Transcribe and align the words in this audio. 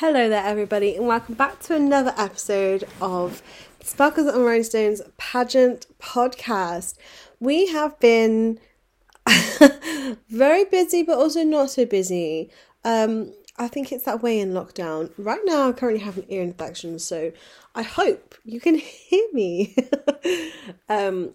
Hello 0.00 0.28
there, 0.28 0.44
everybody, 0.44 0.94
and 0.94 1.08
welcome 1.08 1.34
back 1.34 1.58
to 1.62 1.74
another 1.74 2.14
episode 2.16 2.84
of 3.00 3.42
Sparkles 3.82 4.28
and 4.28 4.44
Rhinestones 4.44 5.02
pageant 5.16 5.88
podcast. 5.98 6.94
We 7.40 7.66
have 7.66 7.98
been 7.98 8.60
very 10.30 10.64
busy, 10.66 11.02
but 11.02 11.18
also 11.18 11.42
not 11.42 11.70
so 11.70 11.84
busy. 11.84 12.48
Um, 12.84 13.32
I 13.56 13.66
think 13.66 13.90
it's 13.90 14.04
that 14.04 14.22
way 14.22 14.38
in 14.38 14.52
lockdown. 14.52 15.10
Right 15.18 15.40
now, 15.44 15.68
I 15.68 15.72
currently 15.72 16.04
have 16.04 16.16
an 16.16 16.26
ear 16.28 16.42
infection, 16.42 17.00
so 17.00 17.32
I 17.74 17.82
hope 17.82 18.36
you 18.44 18.60
can 18.60 18.74
hear 18.78 19.26
me. 19.32 19.74
um, 20.88 21.34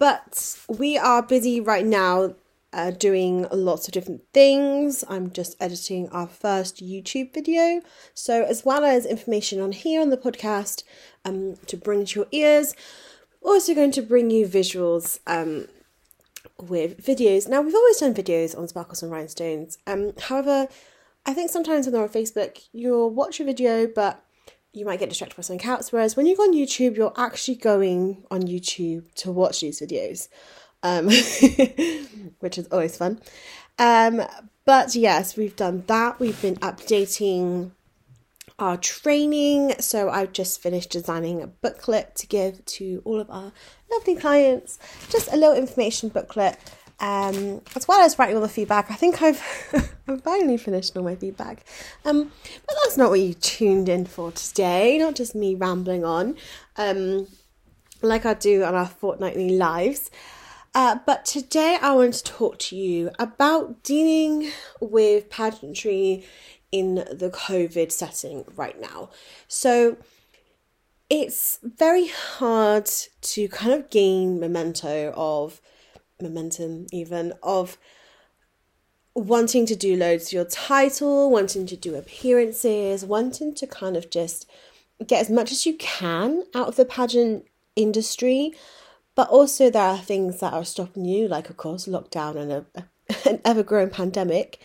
but 0.00 0.56
we 0.66 0.98
are 0.98 1.22
busy 1.22 1.60
right 1.60 1.86
now 1.86 2.34
uh, 2.72 2.90
doing 2.90 3.46
lots 3.52 3.86
of 3.86 3.92
different 3.92 4.22
things. 4.32 5.04
I'm 5.08 5.30
just 5.30 5.56
editing 5.60 6.08
our 6.08 6.26
first 6.26 6.82
YouTube 6.84 7.34
video. 7.34 7.82
So, 8.14 8.44
as 8.44 8.64
well 8.64 8.84
as 8.84 9.04
information 9.04 9.60
on 9.60 9.72
here 9.72 10.00
on 10.00 10.10
the 10.10 10.16
podcast 10.16 10.84
um, 11.24 11.56
to 11.66 11.76
bring 11.76 12.04
to 12.06 12.20
your 12.20 12.28
ears, 12.32 12.74
we're 13.42 13.52
also 13.52 13.74
going 13.74 13.92
to 13.92 14.02
bring 14.02 14.30
you 14.30 14.46
visuals 14.46 15.18
um, 15.26 15.68
with 16.60 17.04
videos. 17.04 17.48
Now, 17.48 17.60
we've 17.60 17.74
always 17.74 17.98
done 17.98 18.14
videos 18.14 18.56
on 18.56 18.68
Sparkles 18.68 19.02
and 19.02 19.12
Rhinestones. 19.12 19.78
Um, 19.86 20.12
however, 20.18 20.68
I 21.26 21.34
think 21.34 21.50
sometimes 21.50 21.86
when 21.86 21.92
they're 21.92 22.02
on 22.02 22.08
Facebook, 22.08 22.66
you'll 22.72 23.10
watch 23.10 23.40
a 23.40 23.44
video, 23.44 23.86
but 23.86 24.24
you 24.72 24.86
might 24.86 24.98
get 24.98 25.10
distracted 25.10 25.36
by 25.36 25.42
something 25.42 25.68
else. 25.68 25.92
Whereas 25.92 26.16
when 26.16 26.26
you 26.26 26.36
go 26.36 26.44
on 26.44 26.54
YouTube, 26.54 26.96
you're 26.96 27.12
actually 27.16 27.56
going 27.56 28.24
on 28.30 28.42
YouTube 28.42 29.12
to 29.16 29.30
watch 29.30 29.60
these 29.60 29.80
videos 29.80 30.28
um, 30.82 31.06
which 32.40 32.58
is 32.58 32.66
always 32.70 32.96
fun. 32.96 33.20
Um, 33.78 34.22
but 34.64 34.94
yes, 34.94 35.36
we've 35.36 35.56
done 35.56 35.84
that. 35.86 36.20
We've 36.20 36.40
been 36.40 36.56
updating 36.56 37.72
our 38.58 38.76
training. 38.76 39.74
So 39.80 40.08
I've 40.08 40.32
just 40.32 40.62
finished 40.62 40.90
designing 40.90 41.42
a 41.42 41.46
booklet 41.46 42.14
to 42.16 42.26
give 42.26 42.64
to 42.64 43.02
all 43.04 43.18
of 43.18 43.30
our 43.30 43.52
lovely 43.90 44.14
clients. 44.14 44.78
Just 45.10 45.32
a 45.32 45.36
little 45.36 45.56
information 45.56 46.08
booklet. 46.08 46.58
Um, 47.00 47.62
as 47.74 47.88
well 47.88 48.00
as 48.00 48.16
writing 48.16 48.36
all 48.36 48.42
the 48.42 48.48
feedback. 48.48 48.88
I 48.90 48.94
think 48.94 49.20
I've 49.22 49.42
I've 50.08 50.22
finally 50.22 50.56
finished 50.56 50.96
all 50.96 51.02
my 51.02 51.16
feedback. 51.16 51.64
Um, 52.04 52.30
but 52.66 52.76
that's 52.84 52.96
not 52.96 53.10
what 53.10 53.18
you 53.18 53.34
tuned 53.34 53.88
in 53.88 54.06
for 54.06 54.30
today. 54.30 54.98
Not 54.98 55.16
just 55.16 55.34
me 55.34 55.56
rambling 55.56 56.04
on, 56.04 56.36
um, 56.76 57.26
like 58.02 58.24
I 58.24 58.34
do 58.34 58.62
on 58.62 58.76
our 58.76 58.86
fortnightly 58.86 59.50
lives. 59.56 60.12
Uh, 60.74 60.98
but 61.04 61.24
today 61.26 61.76
I 61.80 61.92
want 61.92 62.14
to 62.14 62.24
talk 62.24 62.58
to 62.60 62.76
you 62.76 63.10
about 63.18 63.82
dealing 63.82 64.50
with 64.80 65.28
pageantry 65.28 66.24
in 66.70 66.94
the 66.94 67.30
COVID 67.30 67.92
setting 67.92 68.44
right 68.56 68.80
now. 68.80 69.10
So 69.48 69.98
it's 71.10 71.58
very 71.62 72.08
hard 72.08 72.86
to 73.20 73.48
kind 73.48 73.72
of 73.72 73.90
gain 73.90 74.40
memento 74.40 75.12
of 75.14 75.60
momentum, 76.22 76.86
even 76.90 77.34
of 77.42 77.76
wanting 79.14 79.66
to 79.66 79.76
do 79.76 79.94
loads 79.94 80.28
of 80.28 80.32
your 80.32 80.46
title, 80.46 81.30
wanting 81.30 81.66
to 81.66 81.76
do 81.76 81.96
appearances, 81.96 83.04
wanting 83.04 83.54
to 83.56 83.66
kind 83.66 83.94
of 83.94 84.08
just 84.08 84.48
get 85.06 85.20
as 85.20 85.28
much 85.28 85.52
as 85.52 85.66
you 85.66 85.74
can 85.76 86.44
out 86.54 86.68
of 86.68 86.76
the 86.76 86.86
pageant 86.86 87.44
industry 87.76 88.54
but 89.14 89.28
also, 89.28 89.68
there 89.68 89.82
are 89.82 89.98
things 89.98 90.40
that 90.40 90.54
are 90.54 90.64
stopping 90.64 91.04
you, 91.04 91.28
like, 91.28 91.50
of 91.50 91.56
course, 91.56 91.86
lockdown 91.86 92.36
and 92.36 92.52
a, 92.52 92.64
an 93.28 93.40
ever 93.44 93.62
growing 93.62 93.90
pandemic. 93.90 94.58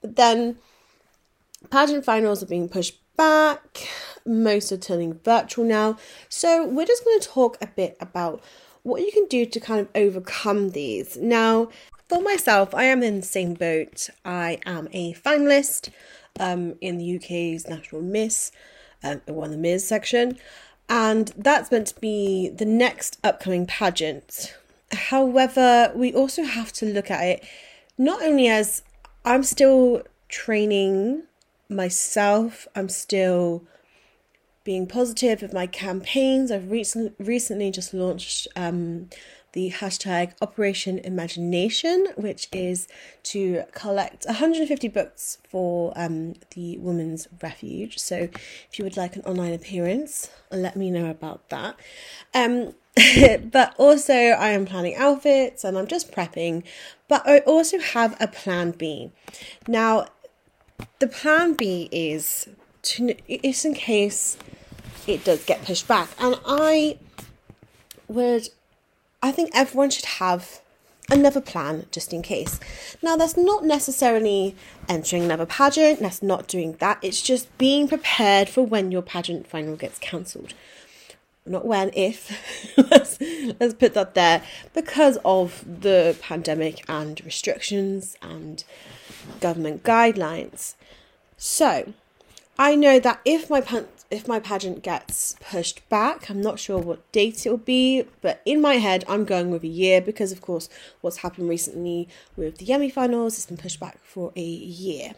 But 0.00 0.16
then, 0.16 0.58
pageant 1.70 2.04
finals 2.04 2.42
are 2.42 2.46
being 2.46 2.68
pushed 2.68 3.00
back, 3.16 3.88
most 4.24 4.70
are 4.70 4.76
turning 4.76 5.18
virtual 5.24 5.64
now. 5.64 5.98
So, 6.28 6.64
we're 6.64 6.86
just 6.86 7.04
going 7.04 7.18
to 7.20 7.28
talk 7.28 7.58
a 7.60 7.66
bit 7.66 7.96
about 8.00 8.42
what 8.84 9.02
you 9.02 9.10
can 9.10 9.26
do 9.26 9.44
to 9.44 9.58
kind 9.58 9.80
of 9.80 9.88
overcome 9.96 10.70
these. 10.70 11.16
Now, 11.16 11.68
for 12.08 12.22
myself, 12.22 12.74
I 12.74 12.84
am 12.84 13.02
in 13.02 13.16
the 13.16 13.26
same 13.26 13.54
boat. 13.54 14.10
I 14.24 14.60
am 14.64 14.88
a 14.92 15.12
finalist 15.14 15.90
um, 16.38 16.76
in 16.80 16.98
the 16.98 17.16
UK's 17.16 17.66
National 17.66 18.00
Miss, 18.00 18.52
um, 19.02 19.20
won 19.26 19.50
the 19.50 19.58
Miss 19.58 19.86
section 19.86 20.38
and 20.88 21.32
that's 21.36 21.70
meant 21.70 21.88
to 21.88 22.00
be 22.00 22.48
the 22.48 22.64
next 22.64 23.18
upcoming 23.22 23.66
pageant. 23.66 24.56
However, 24.92 25.92
we 25.94 26.14
also 26.14 26.44
have 26.44 26.72
to 26.74 26.86
look 26.86 27.10
at 27.10 27.22
it 27.22 27.44
not 27.98 28.22
only 28.22 28.46
as 28.46 28.82
I'm 29.24 29.42
still 29.42 30.02
training 30.28 31.24
myself, 31.68 32.68
I'm 32.74 32.88
still 32.88 33.64
being 34.62 34.86
positive 34.86 35.42
with 35.42 35.52
my 35.52 35.66
campaigns. 35.66 36.52
I've 36.52 36.70
recently 36.70 37.12
recently 37.18 37.70
just 37.70 37.92
launched 37.92 38.46
um, 38.54 39.10
the 39.52 39.70
hashtag 39.70 40.32
Operation 40.40 40.98
Imagination, 40.98 42.08
which 42.16 42.48
is 42.52 42.86
to 43.24 43.64
collect 43.72 44.26
150 44.26 44.88
books 44.88 45.38
for 45.48 45.92
um, 45.96 46.34
the 46.54 46.78
Women's 46.78 47.28
Refuge. 47.42 47.98
So 47.98 48.28
if 48.70 48.78
you 48.78 48.84
would 48.84 48.96
like 48.96 49.16
an 49.16 49.22
online 49.22 49.52
appearance, 49.52 50.30
let 50.50 50.76
me 50.76 50.90
know 50.90 51.10
about 51.10 51.48
that. 51.48 51.76
Um, 52.34 52.74
but 53.50 53.74
also, 53.78 54.12
I 54.12 54.50
am 54.50 54.66
planning 54.66 54.96
outfits 54.96 55.64
and 55.64 55.78
I'm 55.78 55.86
just 55.86 56.12
prepping. 56.12 56.64
But 57.08 57.26
I 57.26 57.38
also 57.40 57.78
have 57.78 58.16
a 58.20 58.28
plan 58.28 58.72
B. 58.72 59.12
Now, 59.66 60.06
the 60.98 61.06
plan 61.06 61.54
B 61.54 61.88
is 61.90 62.48
to 62.82 63.14
is 63.28 63.64
in 63.64 63.74
case 63.74 64.36
it 65.06 65.24
does 65.24 65.44
get 65.44 65.64
pushed 65.64 65.88
back, 65.88 66.10
and 66.18 66.38
I 66.46 66.98
would 68.08 68.48
I 69.22 69.32
think 69.32 69.50
everyone 69.52 69.90
should 69.90 70.04
have 70.04 70.60
another 71.10 71.40
plan 71.40 71.86
just 71.90 72.12
in 72.12 72.22
case. 72.22 72.60
Now, 73.02 73.16
that's 73.16 73.36
not 73.36 73.64
necessarily 73.64 74.54
entering 74.88 75.24
another 75.24 75.46
pageant, 75.46 76.00
that's 76.00 76.22
not 76.22 76.46
doing 76.46 76.76
that, 76.80 76.98
it's 77.02 77.22
just 77.22 77.56
being 77.58 77.88
prepared 77.88 78.48
for 78.48 78.64
when 78.64 78.92
your 78.92 79.02
pageant 79.02 79.46
final 79.46 79.76
gets 79.76 79.98
cancelled. 79.98 80.54
Not 81.46 81.64
when, 81.64 81.90
if. 81.94 82.76
let's, 82.90 83.18
let's 83.58 83.74
put 83.74 83.94
that 83.94 84.14
there 84.14 84.42
because 84.74 85.18
of 85.24 85.64
the 85.80 86.14
pandemic 86.20 86.84
and 86.88 87.24
restrictions 87.24 88.16
and 88.20 88.62
government 89.40 89.82
guidelines. 89.82 90.74
So, 91.38 91.94
I 92.58 92.74
know 92.74 93.00
that 93.00 93.20
if 93.24 93.48
my 93.48 93.62
if 94.10 94.26
my 94.26 94.40
pageant 94.40 94.82
gets 94.82 95.36
pushed 95.40 95.86
back, 95.88 96.30
I'm 96.30 96.40
not 96.40 96.58
sure 96.58 96.78
what 96.78 97.10
date 97.12 97.44
it 97.44 97.50
will 97.50 97.58
be, 97.58 98.04
but 98.22 98.40
in 98.46 98.60
my 98.60 98.74
head, 98.74 99.04
I'm 99.06 99.24
going 99.24 99.50
with 99.50 99.62
a 99.62 99.68
year 99.68 100.00
because, 100.00 100.32
of 100.32 100.40
course, 100.40 100.68
what's 101.00 101.18
happened 101.18 101.48
recently 101.48 102.08
with 102.36 102.58
the 102.58 102.72
Emmy 102.72 102.88
finals 102.88 103.36
has 103.36 103.46
been 103.46 103.58
pushed 103.58 103.80
back 103.80 103.98
for 104.02 104.32
a 104.34 104.40
year. 104.42 105.12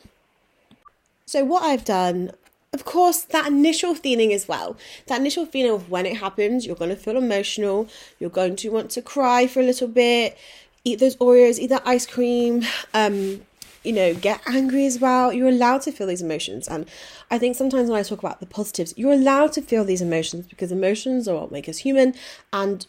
So, 1.24 1.44
what 1.44 1.62
I've 1.62 1.84
done, 1.84 2.32
of 2.72 2.84
course, 2.84 3.22
that 3.22 3.46
initial 3.46 3.94
feeling 3.94 4.32
as 4.32 4.48
well, 4.48 4.76
that 5.06 5.20
initial 5.20 5.46
feeling 5.46 5.72
of 5.72 5.88
when 5.88 6.04
it 6.04 6.16
happens, 6.16 6.66
you're 6.66 6.74
going 6.74 6.90
to 6.90 6.96
feel 6.96 7.16
emotional, 7.16 7.88
you're 8.18 8.30
going 8.30 8.56
to 8.56 8.70
want 8.70 8.90
to 8.90 9.02
cry 9.02 9.46
for 9.46 9.60
a 9.60 9.64
little 9.64 9.88
bit, 9.88 10.36
eat 10.82 10.98
those 10.98 11.14
Oreos, 11.16 11.60
eat 11.60 11.68
that 11.68 11.82
ice 11.86 12.06
cream, 12.06 12.62
um, 12.92 13.42
you 13.82 13.92
know, 13.92 14.14
get 14.14 14.40
angry 14.46 14.86
as 14.86 14.98
well. 14.98 15.32
You're 15.32 15.48
allowed 15.48 15.82
to 15.82 15.92
feel 15.92 16.06
these 16.06 16.22
emotions. 16.22 16.68
And 16.68 16.88
I 17.30 17.38
think 17.38 17.56
sometimes 17.56 17.88
when 17.88 17.98
I 17.98 18.02
talk 18.02 18.18
about 18.18 18.40
the 18.40 18.46
positives, 18.46 18.94
you're 18.96 19.12
allowed 19.12 19.52
to 19.54 19.62
feel 19.62 19.84
these 19.84 20.02
emotions 20.02 20.46
because 20.46 20.70
emotions 20.70 21.26
are 21.26 21.36
what 21.36 21.50
make 21.50 21.68
us 21.68 21.78
human. 21.78 22.14
And, 22.52 22.86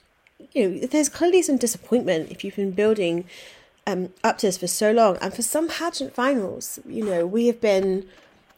you 0.54 0.68
know, 0.68 0.88
there's 0.88 1.10
clearly 1.10 1.42
some 1.42 1.58
disappointment 1.58 2.32
if 2.32 2.44
you've 2.44 2.56
been 2.56 2.72
building 2.72 3.26
um, 3.88 4.10
up 4.24 4.38
to 4.40 4.48
this 4.48 4.58
for 4.58 4.68
so 4.68 4.92
long. 4.92 5.18
And 5.22 5.34
for 5.34 5.42
some 5.42 5.68
pageant 5.68 6.14
finals, 6.14 6.80
you 6.86 7.06
know, 7.06 7.26
we 7.26 7.48
have 7.48 7.62
been 7.62 8.08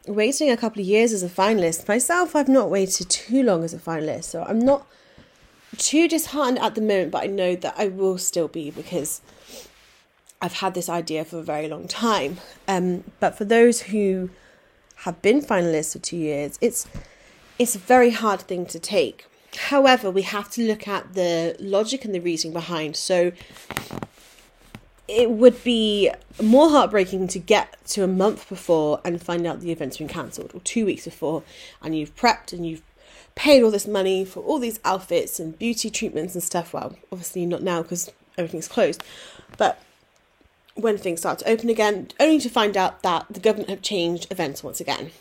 waiting 0.08 0.50
a 0.50 0.58
couple 0.58 0.82
of 0.82 0.88
years 0.88 1.14
as 1.14 1.24
a 1.24 1.30
finalist. 1.30 1.88
Myself, 1.88 2.36
I've 2.36 2.50
not 2.50 2.70
waited 2.70 3.10
too 3.10 3.44
long 3.44 3.64
as 3.64 3.74
a 3.74 3.80
finalist. 3.80 4.26
So 4.26 4.44
I'm 4.44 4.60
not 4.60 4.88
too 5.78 6.08
disheartened 6.08 6.60
at 6.60 6.76
the 6.76 6.82
moment, 6.82 7.12
but 7.12 7.24
I 7.24 7.28
know 7.28 7.56
that 7.56 7.76
I 7.78 7.88
will 7.88 8.18
still 8.18 8.48
be 8.48 8.72
because 8.72 9.22
I've 10.44 10.54
had 10.54 10.74
this 10.74 10.90
idea 10.90 11.24
for 11.24 11.40
a 11.40 11.42
very 11.42 11.70
long 11.70 11.88
time. 11.88 12.38
Um, 12.68 13.06
but 13.22 13.38
for 13.38 13.46
those 13.46 13.84
who 13.84 14.30
have 14.98 15.22
been 15.22 15.42
finalists 15.42 15.94
for 15.94 16.00
two 16.00 16.18
years, 16.18 16.60
it's 16.60 16.86
it's 17.58 17.76
a 17.76 17.80
very 17.80 18.10
hard 18.10 18.42
thing 18.42 18.66
to 18.66 18.78
take. 18.78 19.26
However, 19.70 20.12
we 20.12 20.24
have 20.24 20.52
to 20.52 20.68
look 20.68 20.86
at 20.86 21.14
the 21.14 21.56
logic 21.60 22.04
and 22.04 22.14
the 22.14 22.20
reasoning 22.20 22.52
behind. 22.52 22.98
So 22.98 23.32
it 25.08 25.30
would 25.30 25.64
be 25.64 26.12
more 26.42 26.70
heartbreaking 26.70 27.30
to 27.30 27.40
get 27.40 27.78
to 27.86 28.04
a 28.04 28.08
month 28.08 28.50
before 28.50 29.00
and 29.06 29.22
find 29.22 29.48
out 29.48 29.62
the 29.62 29.72
event's 29.72 29.98
been 29.98 30.10
cancelled, 30.10 30.52
or 30.54 30.60
two 30.62 30.86
weeks 30.86 31.06
before, 31.06 31.44
and 31.82 31.98
you've 31.98 32.16
prepped 32.18 32.52
and 32.52 32.68
you've 32.68 32.84
paid 33.36 33.64
all 33.64 33.72
this 33.72 33.88
money 33.88 34.26
for 34.26 34.42
all 34.42 34.60
these 34.60 34.82
outfits 34.84 35.40
and 35.40 35.58
beauty 35.58 35.90
treatments 35.90 36.34
and 36.34 36.44
stuff. 36.44 36.74
Well, 36.74 36.98
obviously 37.14 37.46
not 37.46 37.64
now 37.64 37.82
because 37.82 38.12
everything's 38.38 38.68
closed, 38.68 39.04
but 39.58 39.82
when 40.76 40.98
things 40.98 41.20
start 41.20 41.40
to 41.40 41.50
open 41.50 41.70
again, 41.70 42.10
only 42.20 42.40
to 42.40 42.50
find 42.50 42.76
out 42.76 43.04
that 43.04 43.26
the 43.30 43.40
government 43.40 43.70
have 43.70 43.82
changed 43.82 44.28
events 44.32 44.64
once 44.64 44.80
again. 44.80 45.12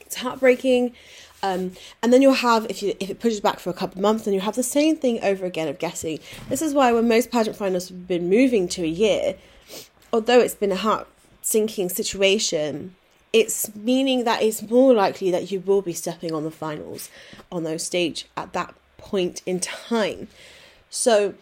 It's 0.00 0.16
heartbreaking. 0.16 0.94
Um, 1.42 1.72
and 2.02 2.12
then 2.12 2.20
you'll 2.20 2.34
have 2.34 2.66
if 2.68 2.82
you 2.82 2.94
if 3.00 3.08
it 3.08 3.18
pushes 3.18 3.40
back 3.40 3.60
for 3.60 3.70
a 3.70 3.74
couple 3.74 3.98
of 3.98 4.02
months, 4.02 4.24
then 4.24 4.34
you 4.34 4.40
have 4.40 4.56
the 4.56 4.62
same 4.62 4.96
thing 4.96 5.22
over 5.22 5.46
again 5.46 5.68
of 5.68 5.78
guessing. 5.78 6.18
This 6.48 6.60
is 6.60 6.74
why 6.74 6.92
when 6.92 7.08
most 7.08 7.30
pageant 7.30 7.56
finals 7.56 7.88
have 7.88 8.06
been 8.06 8.28
moving 8.28 8.68
to 8.68 8.82
a 8.82 8.88
year, 8.88 9.36
although 10.12 10.40
it's 10.40 10.54
been 10.54 10.72
a 10.72 10.76
heart 10.76 11.08
sinking 11.40 11.88
situation, 11.88 12.94
it's 13.32 13.74
meaning 13.74 14.24
that 14.24 14.42
it's 14.42 14.62
more 14.62 14.92
likely 14.92 15.30
that 15.30 15.50
you 15.50 15.60
will 15.60 15.82
be 15.82 15.94
stepping 15.94 16.32
on 16.32 16.44
the 16.44 16.50
finals 16.50 17.08
on 17.50 17.64
those 17.64 17.84
stage 17.84 18.26
at 18.36 18.52
that 18.52 18.74
point 18.98 19.40
in 19.46 19.60
time. 19.60 20.28
So 20.90 21.34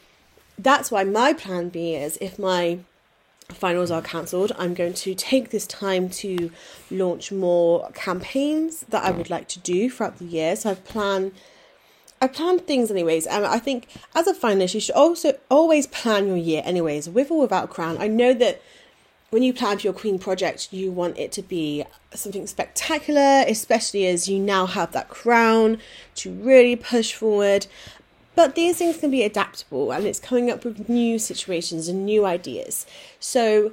that's 0.57 0.91
why 0.91 1.05
my 1.05 1.33
plan 1.33 1.71
B 1.71 1.95
is 1.95 2.19
if 2.21 2.39
my 2.39 2.81
finals 3.55 3.91
are 3.91 4.03
cancelled, 4.03 4.53
I'm 4.59 4.75
going 4.75 4.95
to 4.95 5.15
take 5.15 5.51
this 5.51 5.67
time 5.67 6.09
to 6.11 6.51
launch 6.91 7.33
more 7.33 7.91
campaigns 7.93 8.81
that 8.89 9.05
I 9.05 9.11
would 9.11 9.31
like 9.31 9.49
to 9.49 9.59
do 9.59 9.91
throughout 9.91 10.19
the 10.19 10.25
year. 10.25 10.57
So 10.57 10.71
I've 10.71 10.85
planned 10.85 11.33
I 12.21 12.27
plan 12.27 12.59
things 12.59 12.91
anyways, 12.91 13.27
and 13.27 13.47
I 13.47 13.59
think 13.59 13.87
as 14.15 14.27
a 14.27 14.35
finalist, 14.35 14.75
you 14.75 14.81
should 14.81 14.95
also 14.97 15.39
always 15.51 15.87
plan 15.87 16.27
your 16.27 16.37
year 16.37 16.63
anyways, 16.65 17.09
with 17.09 17.31
or 17.31 17.43
without 17.43 17.65
a 17.65 17.69
crown. 17.69 17.97
I 17.99 18.09
know 18.09 18.35
that 18.35 18.61
when 19.31 19.43
you 19.43 19.53
plan 19.53 19.79
for 19.79 19.83
your 19.83 19.93
queen 19.93 20.19
project, 20.19 20.73
you 20.73 20.91
want 20.91 21.19
it 21.19 21.31
to 21.33 21.43
be 21.43 21.85
something 22.15 22.47
spectacular, 22.47 23.45
especially 23.47 24.07
as 24.07 24.29
you 24.29 24.39
now 24.41 24.67
have 24.67 24.93
that 24.93 25.09
crown 25.09 25.79
to 26.17 26.33
really 26.33 26.75
push 26.75 27.13
forward. 27.13 27.67
But 28.39 28.55
these 28.55 28.79
things 28.79 28.99
can 28.99 29.11
be 29.11 29.25
adaptable 29.25 29.91
and 29.91 30.07
it's 30.07 30.21
coming 30.21 30.49
up 30.49 30.65
with 30.65 30.89
new 30.89 31.19
situations 31.19 31.89
and 31.89 32.07
new 32.07 32.25
ideas. 32.25 32.87
So 33.19 33.73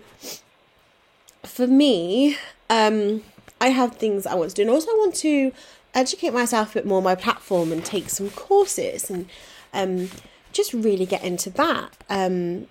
for 1.43 1.67
me, 1.67 2.35
um, 2.67 3.21
I 3.61 3.67
have 3.67 3.97
things 3.97 4.25
I 4.25 4.33
want 4.33 4.49
to 4.49 4.55
do, 4.55 4.63
and 4.63 4.71
also 4.71 4.89
I 4.89 4.95
want 4.95 5.13
to 5.17 5.51
educate 5.93 6.33
myself 6.33 6.71
a 6.71 6.79
bit 6.79 6.87
more 6.87 6.97
on 6.97 7.03
my 7.03 7.13
platform 7.13 7.71
and 7.71 7.85
take 7.85 8.09
some 8.09 8.31
courses 8.31 9.11
and 9.11 9.29
um, 9.71 10.09
just 10.51 10.73
really 10.73 11.05
get 11.05 11.23
into 11.23 11.51
that. 11.51 11.95
Um, 12.09 12.65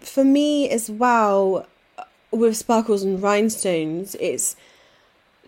for 0.00 0.24
me 0.24 0.68
as 0.68 0.90
well, 0.90 1.68
with 2.32 2.56
sparkles 2.56 3.04
and 3.04 3.22
rhinestones, 3.22 4.16
it's 4.16 4.56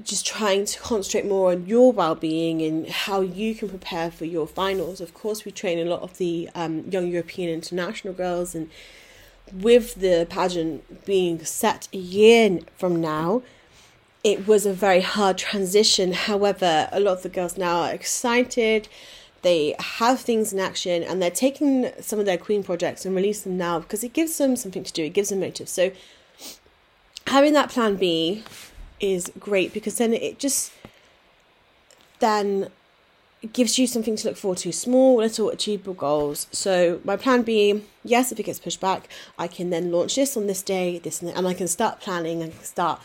just 0.04 0.26
trying 0.26 0.64
to 0.64 0.80
concentrate 0.80 1.26
more 1.26 1.50
on 1.52 1.66
your 1.66 1.92
well-being 1.92 2.62
and 2.62 2.88
how 2.88 3.20
you 3.20 3.54
can 3.54 3.68
prepare 3.68 4.10
for 4.10 4.24
your 4.24 4.46
finals. 4.46 5.00
Of 5.00 5.14
course, 5.14 5.44
we 5.44 5.52
train 5.52 5.78
a 5.78 5.90
lot 5.90 6.02
of 6.02 6.18
the 6.18 6.48
um, 6.54 6.84
young 6.90 7.08
European 7.08 7.50
international 7.50 8.14
girls, 8.14 8.54
and 8.54 8.70
with 9.52 9.94
the 9.94 10.26
pageant 10.28 11.04
being 11.04 11.44
set 11.44 11.88
a 11.92 11.98
year 11.98 12.60
from 12.76 13.00
now, 13.00 13.42
it 14.24 14.46
was 14.46 14.66
a 14.66 14.72
very 14.72 15.00
hard 15.00 15.38
transition. 15.38 16.12
However, 16.12 16.88
a 16.92 17.00
lot 17.00 17.18
of 17.18 17.22
the 17.22 17.28
girls 17.28 17.56
now 17.56 17.82
are 17.82 17.92
excited. 17.92 18.88
They 19.42 19.76
have 19.78 20.20
things 20.20 20.52
in 20.52 20.58
action 20.58 21.02
and 21.04 21.22
they're 21.22 21.30
taking 21.30 21.90
some 22.00 22.18
of 22.18 22.26
their 22.26 22.36
queen 22.36 22.64
projects 22.64 23.06
and 23.06 23.14
release 23.14 23.42
them 23.42 23.56
now 23.56 23.78
because 23.78 24.02
it 24.02 24.12
gives 24.12 24.36
them 24.36 24.56
something 24.56 24.82
to 24.82 24.92
do. 24.92 25.04
It 25.04 25.14
gives 25.14 25.28
them 25.28 25.40
motive. 25.40 25.68
So 25.68 25.92
having 27.28 27.52
that 27.52 27.70
plan 27.70 27.96
B 27.96 28.42
is 29.00 29.30
great 29.38 29.72
because 29.72 29.98
then 29.98 30.12
it 30.12 30.38
just 30.38 30.72
then 32.20 32.68
gives 33.52 33.78
you 33.78 33.86
something 33.86 34.16
to 34.16 34.28
look 34.28 34.36
forward 34.36 34.58
to. 34.58 34.72
Small 34.72 35.16
little 35.16 35.50
achievable 35.50 35.94
goals. 35.94 36.48
So 36.50 37.00
my 37.04 37.16
plan 37.16 37.42
b 37.42 37.84
yes 38.04 38.32
if 38.32 38.40
it 38.40 38.44
gets 38.44 38.58
pushed 38.58 38.80
back 38.80 39.06
i 39.38 39.46
can 39.46 39.68
then 39.68 39.92
launch 39.92 40.14
this 40.14 40.34
on 40.34 40.46
this 40.46 40.62
day 40.62 40.98
this 40.98 41.20
and, 41.20 41.30
and 41.36 41.46
i 41.46 41.52
can 41.52 41.68
start 41.68 42.00
planning 42.00 42.42
and 42.42 42.54
start 42.62 42.98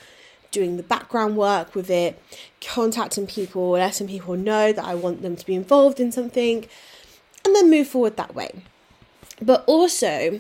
doing 0.50 0.78
the 0.78 0.84
background 0.84 1.36
work 1.36 1.76
with 1.76 1.90
it 1.90 2.22
contacting 2.62 3.28
people 3.28 3.72
letting 3.72 4.08
people 4.08 4.38
know 4.38 4.72
that 4.72 4.86
i 4.86 4.96
want 4.96 5.22
them 5.22 5.36
to 5.36 5.46
be 5.46 5.56
involved 5.56 6.00
in 6.00 6.10
something 6.10 6.66
and 7.46 7.56
then 7.56 7.70
move 7.70 7.88
forward 7.88 8.18
that 8.18 8.36
way. 8.36 8.52
But 9.42 9.64
also 9.66 10.40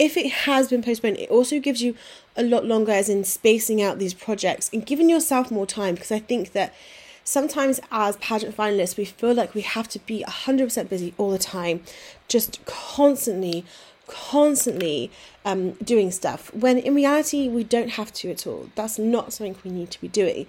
if 0.00 0.16
it 0.16 0.32
has 0.32 0.68
been 0.68 0.82
postponed, 0.82 1.18
it 1.18 1.28
also 1.28 1.60
gives 1.60 1.82
you 1.82 1.94
a 2.34 2.42
lot 2.42 2.64
longer, 2.64 2.90
as 2.90 3.10
in 3.10 3.22
spacing 3.22 3.82
out 3.82 3.98
these 3.98 4.14
projects 4.14 4.70
and 4.72 4.84
giving 4.84 5.10
yourself 5.10 5.50
more 5.50 5.66
time. 5.66 5.94
Because 5.94 6.10
I 6.10 6.18
think 6.18 6.52
that 6.52 6.74
sometimes 7.22 7.80
as 7.92 8.16
pageant 8.16 8.56
finalists, 8.56 8.96
we 8.96 9.04
feel 9.04 9.34
like 9.34 9.54
we 9.54 9.60
have 9.60 9.88
to 9.88 9.98
be 10.00 10.24
100% 10.26 10.88
busy 10.88 11.12
all 11.18 11.30
the 11.30 11.38
time, 11.38 11.82
just 12.28 12.64
constantly, 12.64 13.66
constantly 14.06 15.10
um, 15.44 15.72
doing 15.72 16.10
stuff. 16.10 16.52
When 16.54 16.78
in 16.78 16.94
reality, 16.94 17.48
we 17.48 17.62
don't 17.62 17.90
have 17.90 18.10
to 18.14 18.30
at 18.30 18.46
all. 18.46 18.70
That's 18.76 18.98
not 18.98 19.34
something 19.34 19.54
we 19.62 19.70
need 19.70 19.90
to 19.90 20.00
be 20.00 20.08
doing. 20.08 20.46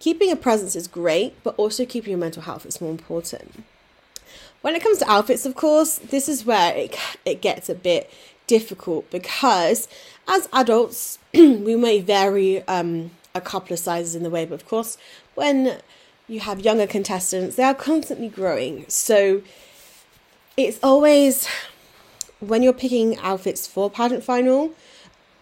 Keeping 0.00 0.32
a 0.32 0.36
presence 0.36 0.74
is 0.74 0.88
great, 0.88 1.40
but 1.44 1.54
also 1.56 1.86
keeping 1.86 2.10
your 2.10 2.18
mental 2.18 2.42
health 2.42 2.66
is 2.66 2.80
more 2.80 2.90
important. 2.90 3.64
When 4.62 4.74
it 4.74 4.82
comes 4.82 4.98
to 4.98 5.08
outfits, 5.08 5.46
of 5.46 5.54
course, 5.54 5.98
this 5.98 6.28
is 6.28 6.44
where 6.44 6.74
it, 6.76 6.96
it 7.24 7.40
gets 7.40 7.68
a 7.68 7.74
bit 7.74 8.10
difficult 8.46 9.10
because 9.10 9.88
as 10.28 10.48
adults 10.52 11.18
we 11.34 11.76
may 11.76 12.00
vary 12.00 12.62
um, 12.68 13.10
a 13.34 13.40
couple 13.40 13.74
of 13.74 13.78
sizes 13.78 14.14
in 14.14 14.22
the 14.22 14.30
way, 14.30 14.44
but 14.44 14.54
of 14.54 14.66
course 14.66 14.98
when 15.34 15.78
you 16.28 16.40
have 16.40 16.60
younger 16.60 16.86
contestants, 16.86 17.56
they 17.56 17.62
are 17.62 17.74
constantly 17.74 18.28
growing. 18.28 18.84
So 18.88 19.42
it's 20.56 20.78
always 20.82 21.46
when 22.40 22.62
you're 22.62 22.72
picking 22.72 23.18
outfits 23.18 23.66
for 23.66 23.90
pageant 23.90 24.24
final 24.24 24.72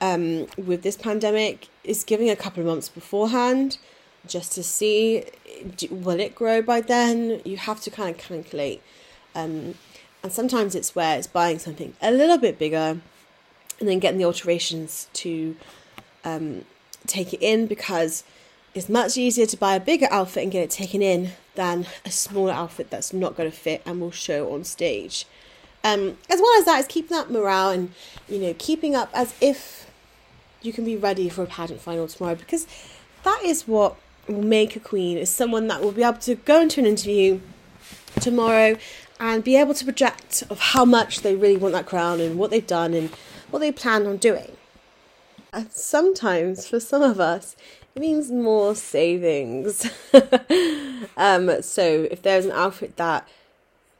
um, 0.01 0.47
with 0.57 0.83
this 0.83 0.97
pandemic, 0.97 1.69
is 1.83 2.05
giving 2.05 2.29
a 2.29 2.37
couple 2.37 2.61
of 2.61 2.67
months 2.67 2.89
beforehand 2.89 3.79
just 4.27 4.53
to 4.53 4.63
see 4.63 5.25
will 5.91 6.21
it 6.21 6.35
grow 6.35 6.61
by 6.63 6.81
then. 6.81 7.41
You 7.45 7.57
have 7.57 7.81
to 7.83 7.91
kind 7.91 8.11
of 8.11 8.19
calculate. 8.19 8.83
Um, 9.35 9.75
and 10.25 10.33
sometimes 10.33 10.75
it's 10.75 10.95
where 10.95 11.19
it's 11.19 11.27
buying 11.27 11.59
something 11.59 11.95
a 12.01 12.11
little 12.11 12.39
bit 12.39 12.59
bigger 12.59 12.99
and 13.79 13.89
then 13.89 13.99
getting 13.99 14.19
the 14.19 14.25
alterations 14.25 15.07
to 15.13 15.55
um, 16.25 16.65
take 17.07 17.35
it 17.35 17.43
in 17.43 17.67
because 17.67 18.25
it's 18.73 18.89
much 18.89 19.19
easier 19.19 19.45
to 19.45 19.57
buy 19.57 19.75
a 19.75 19.81
bigger 19.81 20.09
outfit 20.11 20.43
and 20.43 20.51
get 20.51 20.63
it 20.63 20.71
taken 20.71 21.03
in 21.03 21.33
than 21.57 21.87
a 22.07 22.11
smaller 22.11 22.53
outfit 22.53 22.89
that's 22.89 23.13
not 23.13 23.37
going 23.37 23.51
to 23.51 23.57
fit 23.57 23.83
and 23.85 24.01
will 24.01 24.11
show 24.11 24.53
on 24.53 24.65
stage. 24.65 25.27
Um, 25.85 26.17
as 26.31 26.41
well 26.41 26.59
as 26.59 26.65
that 26.65 26.81
is 26.81 26.87
keeping 26.87 27.15
that 27.15 27.31
morale 27.31 27.71
and 27.71 27.93
you 28.27 28.39
know 28.39 28.55
keeping 28.59 28.97
up 28.97 29.11
as 29.13 29.35
if 29.43 29.91
you 30.63 30.73
can 30.73 30.87
be 30.87 30.97
ready 30.97 31.29
for 31.29 31.43
a 31.43 31.47
pageant 31.47 31.83
final 31.83 32.09
tomorrow 32.09 32.35
because 32.35 32.67
that 33.23 33.43
is 33.45 33.69
what 33.69 33.97
will 34.27 34.43
make 34.43 34.75
a 34.75 34.81
queen 34.81 35.19
is 35.19 35.29
someone 35.29 35.67
that 35.67 35.83
will 35.83 35.93
be 35.93 36.03
able 36.03 36.17
to 36.17 36.37
go 36.37 36.63
into 36.63 36.81
an 36.81 36.87
interview 36.87 37.39
tomorrow 38.21 38.79
and 39.21 39.45
be 39.45 39.57
able 39.57 39.75
to 39.75 39.85
project 39.85 40.43
of 40.51 40.59
how 40.59 40.85
much 40.85 41.21
they 41.21 41.35
really 41.35 41.57
want 41.57 41.75
that 41.75 41.87
crown 41.87 42.21
and 42.21 42.39
what 42.39 42.51
they've 42.51 42.67
done 42.67 42.95
and 42.95 43.11
what 43.51 43.61
they 43.61 43.73
plan 43.73 44.07
on 44.07 44.17
doing. 44.17 44.57
And 45.53 45.71
sometimes, 45.73 46.67
for 46.67 46.81
some 46.81 47.03
of 47.03 47.21
us, 47.21 47.55
it 47.95 48.01
means 48.01 48.31
more 48.31 48.75
savings. 48.75 49.89
um, 51.17 51.63
so 51.63 52.09
if 52.11 52.23
there's 52.23 52.45
an 52.45 52.53
outfit 52.53 52.97
that 52.97 53.29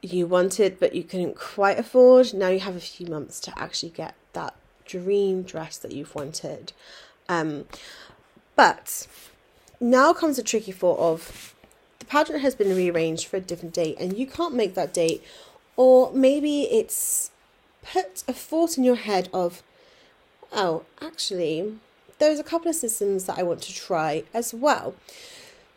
you 0.01 0.27
wanted 0.27 0.79
but 0.79 0.93
you 0.93 1.03
couldn't 1.03 1.37
quite 1.37 1.79
afford, 1.79 2.33
now 2.33 2.49
you 2.49 2.59
have 2.59 2.75
a 2.75 2.81
few 2.81 3.07
months 3.07 3.39
to 3.39 3.57
actually 3.57 3.89
get 3.89 4.15
that 4.33 4.53
dream 4.85 5.43
dress 5.43 5.77
that 5.77 5.93
you've 5.93 6.13
wanted. 6.13 6.73
Um, 7.29 7.65
but 8.55 9.07
now 9.79 10.13
comes 10.13 10.37
the 10.37 10.43
tricky 10.43 10.71
thought 10.71 10.99
of 10.99 11.54
the 12.05 12.11
pageant 12.11 12.41
has 12.41 12.53
been 12.53 12.75
rearranged 12.75 13.25
for 13.27 13.37
a 13.37 13.41
different 13.41 13.73
date 13.73 13.97
and 13.99 14.17
you 14.17 14.27
can't 14.27 14.53
make 14.53 14.75
that 14.75 14.93
date, 14.93 15.23
or 15.75 16.11
maybe 16.13 16.63
it's 16.63 17.31
put 17.81 18.23
a 18.27 18.33
thought 18.33 18.77
in 18.77 18.83
your 18.83 18.95
head 18.95 19.27
of, 19.33 19.63
oh, 20.51 20.83
actually, 21.01 21.77
there's 22.19 22.39
a 22.39 22.43
couple 22.43 22.69
of 22.69 22.75
systems 22.75 23.25
that 23.25 23.39
I 23.39 23.43
want 23.43 23.61
to 23.63 23.73
try 23.73 24.23
as 24.33 24.53
well. 24.53 24.93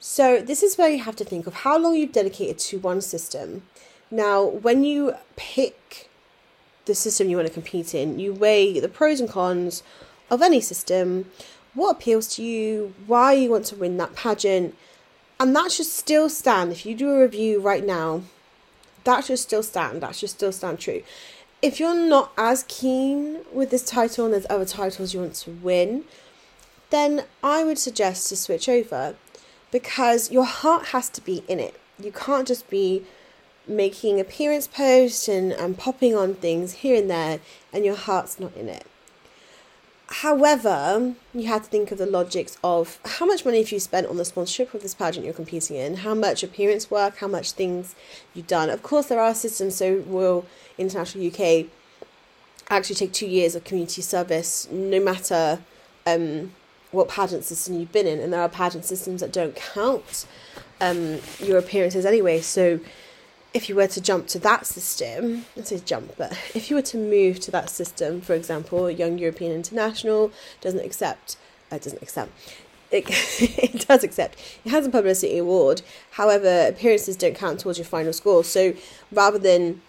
So, 0.00 0.40
this 0.40 0.62
is 0.62 0.76
where 0.76 0.90
you 0.90 1.02
have 1.02 1.16
to 1.16 1.24
think 1.24 1.46
of 1.46 1.54
how 1.54 1.78
long 1.78 1.96
you've 1.96 2.12
dedicated 2.12 2.58
to 2.58 2.78
one 2.78 3.00
system. 3.00 3.62
Now, 4.10 4.44
when 4.44 4.84
you 4.84 5.14
pick 5.36 6.08
the 6.84 6.94
system 6.94 7.28
you 7.28 7.36
want 7.36 7.48
to 7.48 7.54
compete 7.54 7.94
in, 7.94 8.18
you 8.18 8.32
weigh 8.32 8.78
the 8.78 8.88
pros 8.88 9.18
and 9.18 9.28
cons 9.28 9.82
of 10.30 10.40
any 10.40 10.60
system, 10.60 11.30
what 11.74 11.96
appeals 11.96 12.28
to 12.36 12.42
you, 12.42 12.94
why 13.06 13.32
you 13.32 13.50
want 13.50 13.64
to 13.66 13.76
win 13.76 13.96
that 13.96 14.14
pageant, 14.14 14.76
and 15.40 15.54
that 15.54 15.72
should 15.72 15.86
still 15.86 16.28
stand. 16.28 16.72
If 16.72 16.84
you 16.84 16.94
do 16.94 17.10
a 17.10 17.20
review 17.20 17.60
right 17.60 17.84
now, 17.84 18.22
that 19.04 19.24
should 19.24 19.38
still 19.38 19.62
stand. 19.62 20.02
That 20.02 20.16
should 20.16 20.30
still 20.30 20.52
stand 20.52 20.80
true. 20.80 21.02
If 21.62 21.80
you're 21.80 21.94
not 21.94 22.32
as 22.36 22.64
keen 22.68 23.40
with 23.52 23.70
this 23.70 23.84
title 23.84 24.26
and 24.26 24.34
there's 24.34 24.46
other 24.50 24.64
titles 24.64 25.14
you 25.14 25.20
want 25.20 25.34
to 25.34 25.50
win, 25.50 26.04
then 26.90 27.24
I 27.42 27.64
would 27.64 27.78
suggest 27.78 28.28
to 28.28 28.36
switch 28.36 28.68
over 28.68 29.16
because 29.70 30.30
your 30.30 30.44
heart 30.44 30.86
has 30.86 31.08
to 31.10 31.20
be 31.20 31.44
in 31.48 31.60
it. 31.60 31.78
You 31.98 32.12
can't 32.12 32.46
just 32.46 32.68
be 32.70 33.04
making 33.66 34.18
appearance 34.18 34.66
posts 34.66 35.28
and, 35.28 35.52
and 35.52 35.76
popping 35.76 36.16
on 36.16 36.34
things 36.34 36.74
here 36.74 36.96
and 36.96 37.10
there 37.10 37.40
and 37.72 37.84
your 37.84 37.96
heart's 37.96 38.40
not 38.40 38.56
in 38.56 38.68
it. 38.68 38.86
However, 40.10 41.14
you 41.34 41.48
have 41.48 41.64
to 41.64 41.68
think 41.68 41.92
of 41.92 41.98
the 41.98 42.06
logics 42.06 42.56
of 42.64 42.98
how 43.04 43.26
much 43.26 43.44
money 43.44 43.58
have 43.58 43.70
you 43.70 43.78
spent 43.78 44.06
on 44.06 44.16
the 44.16 44.24
sponsorship 44.24 44.72
of 44.72 44.82
this 44.82 44.94
pageant 44.94 45.26
you're 45.26 45.34
competing 45.34 45.76
in, 45.76 45.98
how 45.98 46.14
much 46.14 46.42
appearance 46.42 46.90
work, 46.90 47.18
how 47.18 47.28
much 47.28 47.52
things 47.52 47.94
you've 48.32 48.46
done. 48.46 48.70
Of 48.70 48.82
course, 48.82 49.06
there 49.06 49.20
are 49.20 49.34
systems, 49.34 49.76
so 49.76 50.02
will 50.06 50.46
International 50.78 51.26
UK 51.26 51.66
actually 52.70 52.96
take 52.96 53.12
two 53.12 53.26
years 53.26 53.54
of 53.54 53.64
community 53.64 54.00
service, 54.00 54.66
no 54.70 54.98
matter 54.98 55.60
um, 56.06 56.52
what 56.90 57.08
pageant 57.08 57.44
system 57.44 57.78
you've 57.78 57.92
been 57.92 58.06
in, 58.06 58.18
and 58.18 58.32
there 58.32 58.40
are 58.40 58.48
pageant 58.48 58.86
systems 58.86 59.20
that 59.20 59.30
don't 59.30 59.54
count 59.56 60.26
um, 60.80 61.18
your 61.38 61.58
appearances 61.58 62.06
anyway. 62.06 62.40
So 62.40 62.80
if 63.58 63.68
you 63.68 63.74
were 63.74 63.88
to 63.88 64.00
jump 64.00 64.28
to 64.28 64.38
that 64.38 64.66
system, 64.66 65.44
I 65.56 65.62
say 65.62 65.80
jump, 65.80 66.14
but 66.16 66.30
if 66.54 66.70
you 66.70 66.76
were 66.76 66.82
to 66.82 66.96
move 66.96 67.40
to 67.40 67.50
that 67.50 67.68
system, 67.68 68.20
for 68.20 68.34
example, 68.34 68.88
Young 68.88 69.18
European 69.18 69.50
International 69.50 70.30
doesn't 70.60 70.84
accept, 70.84 71.36
uh, 71.72 71.78
doesn't 71.78 72.00
accept, 72.00 72.30
it, 72.92 73.04
it 73.58 73.88
does 73.88 74.04
accept. 74.04 74.38
It 74.64 74.70
has 74.70 74.86
a 74.86 74.90
publicity 74.90 75.38
award. 75.38 75.82
However, 76.12 76.68
appearances 76.68 77.16
don't 77.16 77.34
count 77.34 77.58
towards 77.58 77.78
your 77.78 77.84
final 77.84 78.12
score. 78.12 78.44
So 78.44 78.74
rather 79.10 79.40
than, 79.40 79.82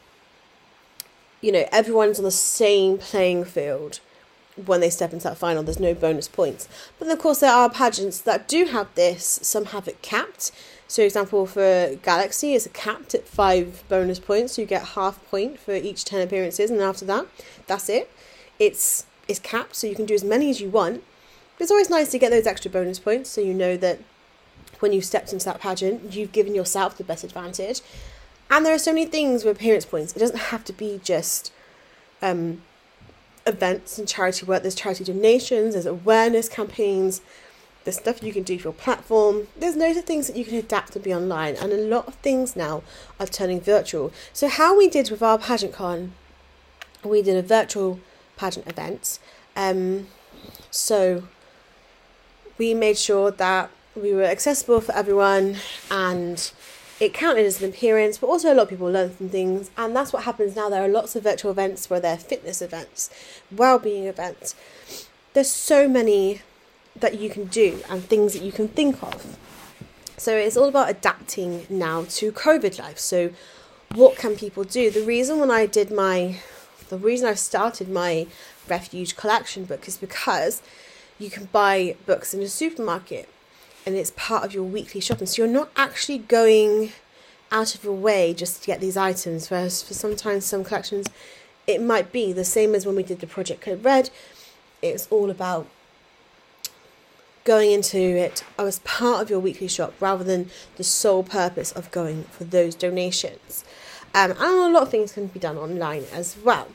you 1.39 1.51
know, 1.51 1.65
everyone's 1.71 2.17
on 2.17 2.25
the 2.25 2.31
same 2.31 2.97
playing 2.97 3.45
field 3.45 3.99
when 4.65 4.81
they 4.81 4.89
step 4.89 5.13
into 5.13 5.25
that 5.25 5.38
final, 5.38 5.61
there's 5.61 5.79
no 5.79 5.93
bonus 5.93 6.27
points. 6.27 6.67
But 6.97 7.07
of 7.07 7.19
course, 7.19 7.39
there 7.39 7.53
are 7.53 7.69
pageants 7.69 8.19
that 8.21 8.47
do 8.47 8.65
have 8.65 8.88
this. 8.95 9.39
Some 9.43 9.65
have 9.65 9.88
it 9.88 10.01
capped. 10.01 10.51
So, 10.89 11.03
example 11.03 11.46
for 11.46 11.96
Galaxy 12.01 12.55
is 12.55 12.67
capped 12.74 13.13
at 13.13 13.27
five 13.27 13.84
bonus 13.89 14.17
points. 14.19 14.53
So 14.53 14.63
you 14.63 14.67
get 14.67 14.84
half 14.96 15.24
point 15.29 15.60
for 15.60 15.75
each 15.75 16.03
ten 16.03 16.19
appearances, 16.19 16.72
and 16.72 16.81
after 16.81 17.05
that, 17.05 17.27
that's 17.67 17.89
it. 17.89 18.12
It's 18.58 19.05
it's 19.27 19.38
capped, 19.38 19.75
so 19.75 19.86
you 19.86 19.93
can 19.93 20.08
do 20.08 20.15
as 20.15 20.24
many 20.24 20.50
as 20.50 20.60
you 20.60 20.67
want. 20.67 21.03
But 21.55 21.63
it's 21.63 21.72
always 21.72 21.91
nice 21.91 22.10
to 22.10 22.17
get 22.17 22.31
those 22.31 22.48
extra 22.48 22.72
bonus 22.72 22.98
points, 22.98 23.29
so 23.29 23.39
you 23.39 23.53
know 23.53 23.77
that 23.77 24.00
when 24.79 24.91
you've 24.91 25.05
stepped 25.05 25.31
into 25.31 25.46
that 25.46 25.60
pageant, 25.60 26.15
you've 26.15 26.31
given 26.31 26.55
yourself 26.55 26.98
the 26.98 27.03
best 27.03 27.24
advantage. 27.24 27.81
And 28.50 28.65
there 28.65 28.74
are 28.74 28.79
so 28.79 28.91
many 28.91 29.05
things 29.05 29.43
with 29.43 29.58
appearance 29.58 29.86
points. 29.86 30.15
It 30.15 30.19
doesn't 30.19 30.39
have 30.39 30.63
to 30.63 30.74
be 30.74 31.00
just 31.03 31.53
um, 32.19 32.63
events 33.46 34.00
and 34.00 34.08
charity 34.08 34.43
work. 34.43 34.63
There's 34.63 34.74
charity 34.74 35.03
donations. 35.03 35.74
There's 35.74 35.86
awareness 35.86 36.50
campaigns 36.50 37.22
there's 37.89 37.98
stuff 37.98 38.22
you 38.22 38.31
can 38.31 38.43
do 38.43 38.55
for 38.60 38.65
your 38.65 38.74
platform. 38.74 39.48
There's 39.58 39.75
loads 39.75 39.98
of 39.98 40.05
things 40.05 40.27
that 40.27 40.36
you 40.36 40.46
can 40.46 40.53
adapt 40.55 40.93
to 40.93 41.00
be 41.00 41.12
online, 41.12 41.55
and 41.55 41.74
a 41.74 41.77
lot 41.77 42.08
of 42.08 42.13
things 42.15 42.55
now 42.55 42.84
are 43.19 43.25
turning 43.25 43.60
virtual. 43.60 44.13
So, 44.31 44.48
how 44.48 44.77
we 44.77 44.88
did 44.88 45.10
with 45.10 45.24
our 45.24 45.39
pageant 45.39 45.74
con, 45.74 46.13
we 47.03 47.24
did 47.24 47.36
a 47.36 47.41
virtual 47.41 48.00
pageant 48.38 48.67
event. 48.67 49.17
Um, 49.55 50.05
so, 50.69 51.24
we 52.60 52.75
made 52.75 53.00
sure 53.00 53.31
that 53.31 53.72
we 53.96 54.13
were 54.13 54.24
accessible 54.24 54.81
for 54.81 54.93
everyone 54.93 55.55
and 55.89 56.51
it 57.00 57.12
counted 57.12 57.46
as 57.48 57.60
an 57.60 57.69
appearance, 57.69 58.19
but 58.19 58.27
also 58.27 58.53
a 58.53 58.55
lot 58.55 58.63
of 58.63 58.69
people 58.69 58.91
learn 58.91 59.17
some 59.17 59.29
things, 59.29 59.72
and 59.77 59.96
that's 59.96 60.13
what 60.13 60.25
happens 60.25 60.55
now. 60.55 60.69
There 60.69 60.84
are 60.84 60.88
lots 60.88 61.15
of 61.15 61.24
virtual 61.24 61.50
events 61.50 61.89
where 61.89 62.00
they're 62.00 62.17
fitness 62.17 62.62
events, 62.62 63.10
well-being 63.51 64.05
events. 64.05 64.53
There's 65.34 65.50
so 65.50 65.88
many 65.88 66.41
that 66.96 67.19
you 67.19 67.29
can 67.29 67.46
do 67.46 67.81
and 67.89 68.03
things 68.03 68.34
that 68.34 68.41
you 68.41 68.51
can 68.51 68.67
think 68.67 69.01
of. 69.01 69.38
So 70.17 70.36
it's 70.36 70.58
all 70.58 70.67
about 70.67 70.89
adapting 70.89 71.65
now 71.69 72.05
to 72.10 72.31
COVID 72.31 72.77
life. 72.77 73.00
So 73.00 73.31
what 73.96 74.17
can 74.17 74.36
people 74.36 74.63
do? 74.63 74.91
The 74.91 75.03
reason 75.03 75.39
when 75.39 75.51
I 75.51 75.65
did 75.65 75.91
my 75.91 76.39
the 76.89 76.98
reason 76.98 77.27
I 77.27 77.36
started 77.36 77.88
my 77.88 78.27
refuge 78.67 79.15
collection 79.15 79.65
book 79.65 79.88
is 79.88 79.96
because 79.98 80.62
you 81.19 81.29
can 81.29 81.46
buy 81.46 81.96
books 82.05 82.34
in 82.34 82.41
a 82.41 82.48
supermarket 82.48 83.29
and 83.86 83.96
it's 83.96 84.12
part 84.15 84.43
of 84.43 84.53
your 84.53 84.63
weekly 84.63 85.00
shopping. 85.00 85.27
So 85.27 85.43
you're 85.43 85.51
not 85.51 85.69
actually 85.75 86.17
going 86.17 86.91
out 87.51 87.75
of 87.75 87.84
your 87.84 87.93
way 87.93 88.34
just 88.34 88.62
to 88.62 88.67
get 88.67 88.81
these 88.81 88.98
items. 88.98 89.50
Whereas 89.50 89.84
for 89.84 89.93
sometimes 89.93 90.46
some 90.46 90.63
collections 90.63 91.08
it 91.67 91.81
might 91.81 92.12
be 92.12 92.34
the 92.34 92.43
same 92.43 92.74
as 92.74 92.86
when 92.86 92.96
we 92.96 93.03
did 93.03 93.19
the 93.19 93.27
Project 93.27 93.62
Code 93.62 93.84
Red. 93.84 94.10
It's 94.81 95.08
all 95.12 95.29
about 95.29 95.67
going 97.43 97.72
into 97.72 97.98
it 97.98 98.43
as 98.58 98.79
part 98.79 99.22
of 99.22 99.29
your 99.29 99.39
weekly 99.39 99.67
shop 99.67 99.93
rather 100.00 100.24
than 100.24 100.50
the 100.75 100.84
sole 100.84 101.24
purpose 101.24 101.72
of 101.72 101.89
going 101.91 102.24
for 102.25 102.43
those 102.43 102.75
donations. 102.75 103.63
Um, 104.13 104.31
and 104.31 104.41
a 104.41 104.69
lot 104.69 104.84
of 104.84 104.89
things 104.89 105.13
can 105.13 105.27
be 105.27 105.39
done 105.39 105.58
online 105.58 106.05
as 106.13 106.38
well. 106.43 106.67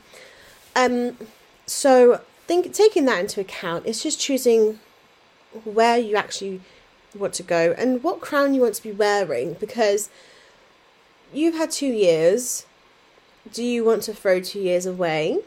Um, 0.75 1.17
so 1.65 2.21
think 2.47 2.73
taking 2.73 3.05
that 3.05 3.19
into 3.19 3.41
account, 3.41 3.85
it's 3.85 4.03
just 4.03 4.19
choosing 4.19 4.79
where 5.63 5.97
you 5.97 6.15
actually 6.15 6.61
want 7.17 7.33
to 7.33 7.43
go 7.43 7.73
and 7.77 8.03
what 8.03 8.19
crown 8.21 8.53
you 8.53 8.61
want 8.61 8.75
to 8.75 8.83
be 8.83 8.91
wearing 8.91 9.53
because 9.53 10.09
you've 11.33 11.55
had 11.55 11.71
two 11.71 11.87
years. 11.87 12.65
Do 13.51 13.63
you 13.63 13.83
want 13.85 14.03
to 14.03 14.13
throw 14.13 14.39
two 14.39 14.59
years 14.59 14.85
away? 14.85 15.39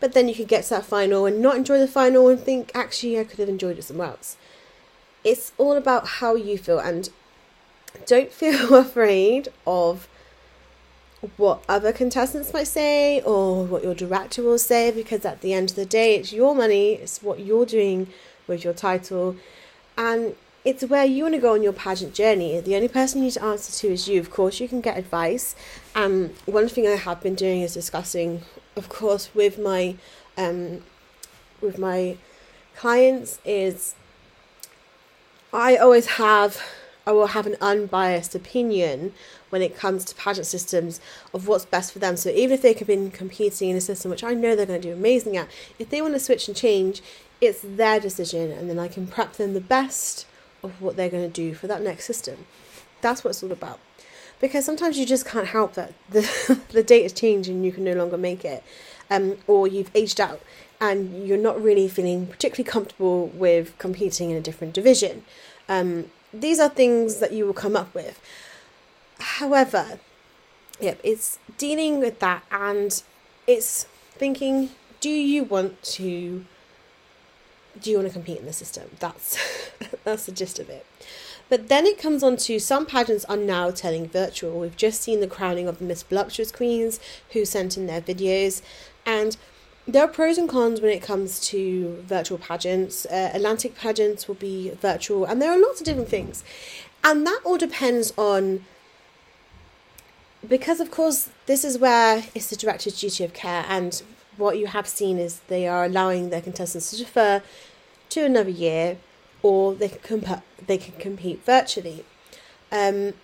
But 0.00 0.12
then 0.14 0.28
you 0.28 0.34
could 0.34 0.48
get 0.48 0.64
to 0.64 0.70
that 0.70 0.86
final 0.86 1.26
and 1.26 1.40
not 1.40 1.56
enjoy 1.56 1.78
the 1.78 1.86
final 1.86 2.28
and 2.28 2.40
think, 2.40 2.72
actually, 2.74 3.18
I 3.18 3.24
could 3.24 3.38
have 3.38 3.48
enjoyed 3.48 3.78
it 3.78 3.84
somewhere 3.84 4.08
else. 4.08 4.36
It's 5.22 5.52
all 5.58 5.74
about 5.74 6.06
how 6.06 6.34
you 6.34 6.56
feel 6.56 6.78
and 6.78 7.10
don't 8.06 8.32
feel 8.32 8.74
afraid 8.74 9.48
of 9.66 10.08
what 11.36 11.62
other 11.68 11.92
contestants 11.92 12.52
might 12.54 12.66
say 12.66 13.20
or 13.20 13.64
what 13.64 13.84
your 13.84 13.94
director 13.94 14.42
will 14.42 14.58
say 14.58 14.90
because 14.90 15.26
at 15.26 15.42
the 15.42 15.52
end 15.52 15.70
of 15.70 15.76
the 15.76 15.84
day, 15.84 16.16
it's 16.16 16.32
your 16.32 16.54
money, 16.54 16.94
it's 16.94 17.22
what 17.22 17.40
you're 17.40 17.66
doing 17.66 18.06
with 18.46 18.64
your 18.64 18.72
title, 18.72 19.36
and 19.98 20.34
it's 20.64 20.84
where 20.84 21.04
you 21.04 21.24
want 21.24 21.34
to 21.34 21.40
go 21.40 21.54
on 21.54 21.62
your 21.62 21.72
pageant 21.72 22.14
journey. 22.14 22.58
The 22.60 22.74
only 22.74 22.88
person 22.88 23.20
you 23.20 23.26
need 23.26 23.34
to 23.34 23.44
answer 23.44 23.72
to 23.80 23.92
is 23.92 24.08
you. 24.08 24.20
Of 24.20 24.30
course, 24.30 24.60
you 24.60 24.68
can 24.68 24.80
get 24.80 24.96
advice. 24.96 25.54
Um, 25.94 26.30
one 26.46 26.68
thing 26.68 26.86
I 26.86 26.96
have 26.96 27.22
been 27.22 27.34
doing 27.34 27.62
is 27.62 27.74
discussing 27.74 28.42
of 28.80 28.88
course, 28.88 29.28
with 29.34 29.58
my 29.58 29.96
um, 30.38 30.82
with 31.60 31.76
my 31.78 32.16
clients 32.74 33.38
is 33.44 33.94
I 35.52 35.76
always 35.76 36.06
have 36.24 36.62
I 37.06 37.12
will 37.12 37.26
have 37.38 37.46
an 37.46 37.56
unbiased 37.60 38.34
opinion 38.34 39.12
when 39.50 39.60
it 39.60 39.76
comes 39.76 40.06
to 40.06 40.14
pageant 40.14 40.46
systems 40.46 40.98
of 41.34 41.46
what's 41.46 41.66
best 41.66 41.92
for 41.92 41.98
them. 41.98 42.16
So 42.16 42.30
even 42.30 42.52
if 42.54 42.62
they 42.62 42.72
have 42.72 42.86
been 42.86 43.10
competing 43.10 43.68
in 43.68 43.76
a 43.76 43.82
system 43.82 44.10
which 44.10 44.24
I 44.24 44.32
know 44.32 44.56
they're 44.56 44.72
going 44.72 44.80
to 44.80 44.88
do 44.88 44.94
amazing 44.94 45.36
at, 45.36 45.48
if 45.78 45.90
they 45.90 46.00
want 46.00 46.14
to 46.14 46.20
switch 46.20 46.48
and 46.48 46.56
change, 46.56 47.02
it's 47.42 47.60
their 47.62 48.00
decision, 48.00 48.50
and 48.50 48.70
then 48.70 48.78
I 48.78 48.88
can 48.88 49.06
prep 49.06 49.34
them 49.34 49.52
the 49.52 49.60
best 49.60 50.26
of 50.62 50.80
what 50.80 50.96
they're 50.96 51.10
going 51.10 51.30
to 51.30 51.42
do 51.44 51.52
for 51.52 51.66
that 51.66 51.82
next 51.82 52.06
system. 52.06 52.46
That's 53.02 53.24
what 53.24 53.30
it's 53.30 53.42
all 53.42 53.52
about 53.52 53.78
because 54.40 54.64
sometimes 54.64 54.98
you 54.98 55.06
just 55.06 55.26
can't 55.26 55.48
help 55.48 55.74
that 55.74 55.92
the 56.10 56.60
the 56.70 56.82
date 56.82 57.02
has 57.02 57.12
changed 57.12 57.48
and 57.48 57.64
you 57.64 57.72
can 57.72 57.84
no 57.84 57.94
longer 57.94 58.16
make 58.16 58.44
it, 58.44 58.62
um, 59.10 59.36
or 59.46 59.66
you've 59.66 59.90
aged 59.94 60.20
out 60.20 60.40
and 60.80 61.26
you're 61.26 61.38
not 61.38 61.62
really 61.62 61.88
feeling 61.88 62.26
particularly 62.26 62.68
comfortable 62.68 63.26
with 63.28 63.76
competing 63.78 64.30
in 64.30 64.36
a 64.36 64.40
different 64.40 64.72
division. 64.72 65.24
Um, 65.68 66.10
these 66.32 66.58
are 66.58 66.68
things 66.68 67.16
that 67.16 67.32
you 67.32 67.44
will 67.44 67.52
come 67.52 67.76
up 67.76 67.94
with. 67.94 68.20
However, 69.18 70.00
yep, 70.80 70.98
it's 71.04 71.38
dealing 71.58 72.00
with 72.00 72.20
that 72.20 72.44
and 72.50 73.02
it's 73.46 73.84
thinking, 74.12 74.70
do 75.00 75.10
you 75.10 75.44
want 75.44 75.82
to 75.82 76.44
do 77.80 77.90
you 77.90 77.98
want 77.98 78.08
to 78.08 78.12
compete 78.12 78.38
in 78.38 78.46
the 78.46 78.52
system? 78.52 78.90
That's 78.98 79.38
that's 80.04 80.26
the 80.26 80.32
gist 80.32 80.58
of 80.58 80.68
it. 80.70 80.86
But 81.50 81.68
then 81.68 81.84
it 81.84 81.98
comes 81.98 82.22
on 82.22 82.36
to 82.38 82.58
some 82.60 82.86
pageants 82.86 83.24
are 83.26 83.36
now 83.36 83.72
turning 83.72 84.08
virtual. 84.08 84.60
We've 84.60 84.76
just 84.76 85.02
seen 85.02 85.20
the 85.20 85.26
crowning 85.26 85.66
of 85.68 85.78
the 85.78 85.84
Miss 85.84 86.04
Voluptuous 86.04 86.52
Queens 86.52 87.00
who 87.32 87.44
sent 87.44 87.76
in 87.76 87.86
their 87.86 88.00
videos. 88.00 88.62
And 89.04 89.36
there 89.86 90.04
are 90.04 90.08
pros 90.08 90.38
and 90.38 90.48
cons 90.48 90.80
when 90.80 90.92
it 90.92 91.02
comes 91.02 91.40
to 91.48 92.02
virtual 92.06 92.38
pageants. 92.38 93.04
Uh, 93.04 93.32
Atlantic 93.34 93.74
pageants 93.74 94.28
will 94.28 94.36
be 94.36 94.70
virtual, 94.70 95.24
and 95.24 95.42
there 95.42 95.50
are 95.50 95.60
lots 95.60 95.80
of 95.80 95.86
different 95.86 96.08
things. 96.08 96.44
And 97.02 97.26
that 97.26 97.40
all 97.44 97.58
depends 97.58 98.12
on 98.16 98.64
because 100.46 100.80
of 100.80 100.90
course 100.90 101.28
this 101.46 101.64
is 101.64 101.78
where 101.78 102.24
it's 102.34 102.48
the 102.48 102.56
director's 102.56 102.98
duty 102.98 103.24
of 103.24 103.34
care 103.34 103.64
and 103.68 104.02
what 104.38 104.56
you 104.56 104.66
have 104.68 104.88
seen 104.88 105.18
is 105.18 105.40
they 105.48 105.68
are 105.68 105.84
allowing 105.84 106.30
their 106.30 106.40
contestants 106.40 106.90
to 106.90 106.96
defer 106.96 107.42
to 108.08 108.24
another 108.24 108.48
year 108.48 108.96
or 109.42 109.74
they 109.74 109.88
can 109.88 110.20
comp- 110.20 110.44
they 110.66 110.78
can 110.78 110.94
compete 110.98 111.44
virtually. 111.44 112.04
Um, 112.70 113.14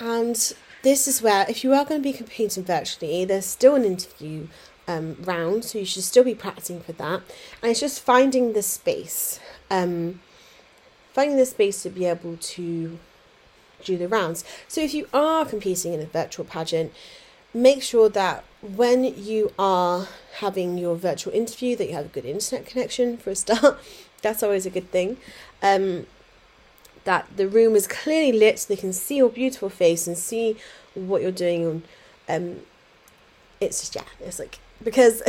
and 0.00 0.54
this 0.82 1.08
is 1.08 1.22
where, 1.22 1.46
if 1.48 1.64
you 1.64 1.72
are 1.72 1.84
going 1.84 2.00
to 2.00 2.08
be 2.08 2.12
competing 2.12 2.64
virtually, 2.64 3.24
there's 3.24 3.46
still 3.46 3.74
an 3.74 3.84
interview 3.84 4.48
um, 4.86 5.16
round, 5.20 5.64
so 5.64 5.78
you 5.78 5.84
should 5.84 6.04
still 6.04 6.24
be 6.24 6.34
practicing 6.34 6.80
for 6.80 6.92
that. 6.92 7.22
And 7.62 7.70
it's 7.70 7.80
just 7.80 8.00
finding 8.00 8.52
the 8.52 8.62
space, 8.62 9.40
um, 9.70 10.20
finding 11.12 11.36
the 11.36 11.46
space 11.46 11.82
to 11.82 11.90
be 11.90 12.04
able 12.04 12.36
to 12.36 12.98
do 13.84 13.96
the 13.96 14.08
rounds. 14.08 14.44
So 14.66 14.80
if 14.80 14.94
you 14.94 15.08
are 15.12 15.44
competing 15.44 15.92
in 15.92 16.00
a 16.00 16.06
virtual 16.06 16.44
pageant, 16.44 16.92
make 17.54 17.82
sure 17.82 18.08
that 18.08 18.44
when 18.60 19.04
you 19.04 19.52
are 19.58 20.08
having 20.38 20.78
your 20.78 20.96
virtual 20.96 21.32
interview 21.32 21.76
that 21.76 21.88
you 21.88 21.94
have 21.94 22.06
a 22.06 22.08
good 22.08 22.24
internet 22.24 22.66
connection 22.66 23.16
for 23.16 23.30
a 23.30 23.36
start 23.36 23.78
that's 24.22 24.42
always 24.42 24.66
a 24.66 24.70
good 24.70 24.90
thing 24.90 25.16
um, 25.62 26.06
that 27.04 27.26
the 27.36 27.48
room 27.48 27.74
is 27.74 27.86
clearly 27.86 28.32
lit 28.32 28.58
so 28.58 28.74
they 28.74 28.80
can 28.80 28.92
see 28.92 29.16
your 29.16 29.28
beautiful 29.28 29.68
face 29.68 30.06
and 30.06 30.16
see 30.16 30.56
what 30.94 31.22
you're 31.22 31.30
doing 31.30 31.82
and 32.26 32.56
um, 32.56 32.60
it's 33.60 33.80
just 33.80 33.94
yeah 33.94 34.26
it's 34.26 34.38
like 34.38 34.58
because 34.82 35.22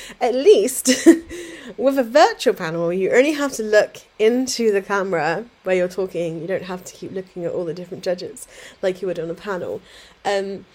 at 0.20 0.34
least 0.34 0.86
with 1.76 1.98
a 1.98 2.04
virtual 2.04 2.54
panel 2.54 2.92
you 2.92 3.10
only 3.10 3.32
have 3.32 3.52
to 3.52 3.62
look 3.62 3.98
into 4.18 4.70
the 4.70 4.82
camera 4.82 5.44
where 5.64 5.74
you're 5.74 5.88
talking. 5.88 6.40
You 6.40 6.46
don't 6.46 6.64
have 6.64 6.84
to 6.84 6.92
keep 6.92 7.12
looking 7.12 7.44
at 7.44 7.52
all 7.52 7.64
the 7.64 7.74
different 7.74 8.04
judges 8.04 8.46
like 8.82 9.02
you 9.02 9.08
would 9.08 9.18
on 9.18 9.30
a 9.30 9.34
panel. 9.34 9.80
Um, 10.24 10.66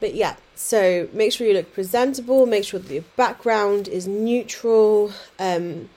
but 0.00 0.14
yeah 0.14 0.36
so 0.54 1.08
make 1.12 1.30
sure 1.30 1.46
you 1.46 1.52
look 1.52 1.72
presentable 1.74 2.46
make 2.46 2.64
sure 2.64 2.80
that 2.80 2.92
your 2.92 3.04
background 3.16 3.86
is 3.86 4.08
neutral 4.08 5.12
um, 5.38 5.90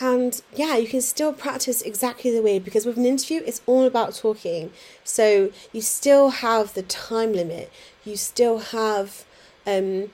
and 0.00 0.42
yeah 0.54 0.76
you 0.76 0.86
can 0.86 1.00
still 1.00 1.32
practice 1.32 1.82
exactly 1.82 2.30
the 2.30 2.42
way 2.42 2.58
because 2.58 2.86
with 2.86 2.96
an 2.96 3.04
interview 3.04 3.40
it's 3.46 3.60
all 3.66 3.84
about 3.84 4.14
talking 4.14 4.70
so 5.04 5.50
you 5.72 5.80
still 5.80 6.30
have 6.30 6.74
the 6.74 6.82
time 6.82 7.32
limit 7.32 7.72
you 8.04 8.16
still 8.16 8.58
have 8.58 9.24
um, 9.66 10.10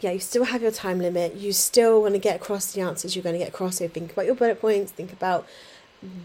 yeah, 0.00 0.10
you 0.10 0.18
still 0.18 0.44
have 0.44 0.60
your 0.60 0.70
time 0.70 0.98
limit. 0.98 1.34
You 1.34 1.52
still 1.52 2.02
want 2.02 2.14
to 2.14 2.18
get 2.18 2.36
across 2.36 2.72
the 2.72 2.80
answers 2.80 3.16
you're 3.16 3.22
going 3.22 3.34
to 3.34 3.38
get 3.38 3.48
across. 3.48 3.76
So 3.76 3.88
think 3.88 4.12
about 4.12 4.26
your 4.26 4.34
bullet 4.34 4.60
points, 4.60 4.92
think 4.92 5.12
about 5.12 5.46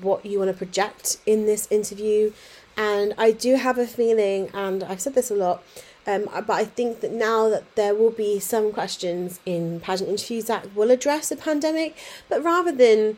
what 0.01 0.25
you 0.25 0.39
want 0.39 0.51
to 0.51 0.57
project 0.57 1.17
in 1.25 1.45
this 1.45 1.67
interview. 1.71 2.33
And 2.75 3.13
I 3.17 3.31
do 3.31 3.55
have 3.55 3.77
a 3.77 3.87
feeling, 3.87 4.49
and 4.53 4.83
I've 4.83 5.01
said 5.01 5.13
this 5.13 5.31
a 5.31 5.35
lot, 5.35 5.63
um, 6.07 6.25
but 6.25 6.49
I 6.49 6.65
think 6.65 7.01
that 7.01 7.11
now 7.11 7.49
that 7.49 7.75
there 7.75 7.93
will 7.93 8.11
be 8.11 8.39
some 8.39 8.71
questions 8.71 9.39
in 9.45 9.79
pageant 9.79 10.09
interviews 10.09 10.45
that 10.45 10.75
will 10.75 10.89
address 10.89 11.29
the 11.29 11.35
pandemic, 11.35 11.95
but 12.27 12.43
rather 12.43 12.71
than 12.71 13.17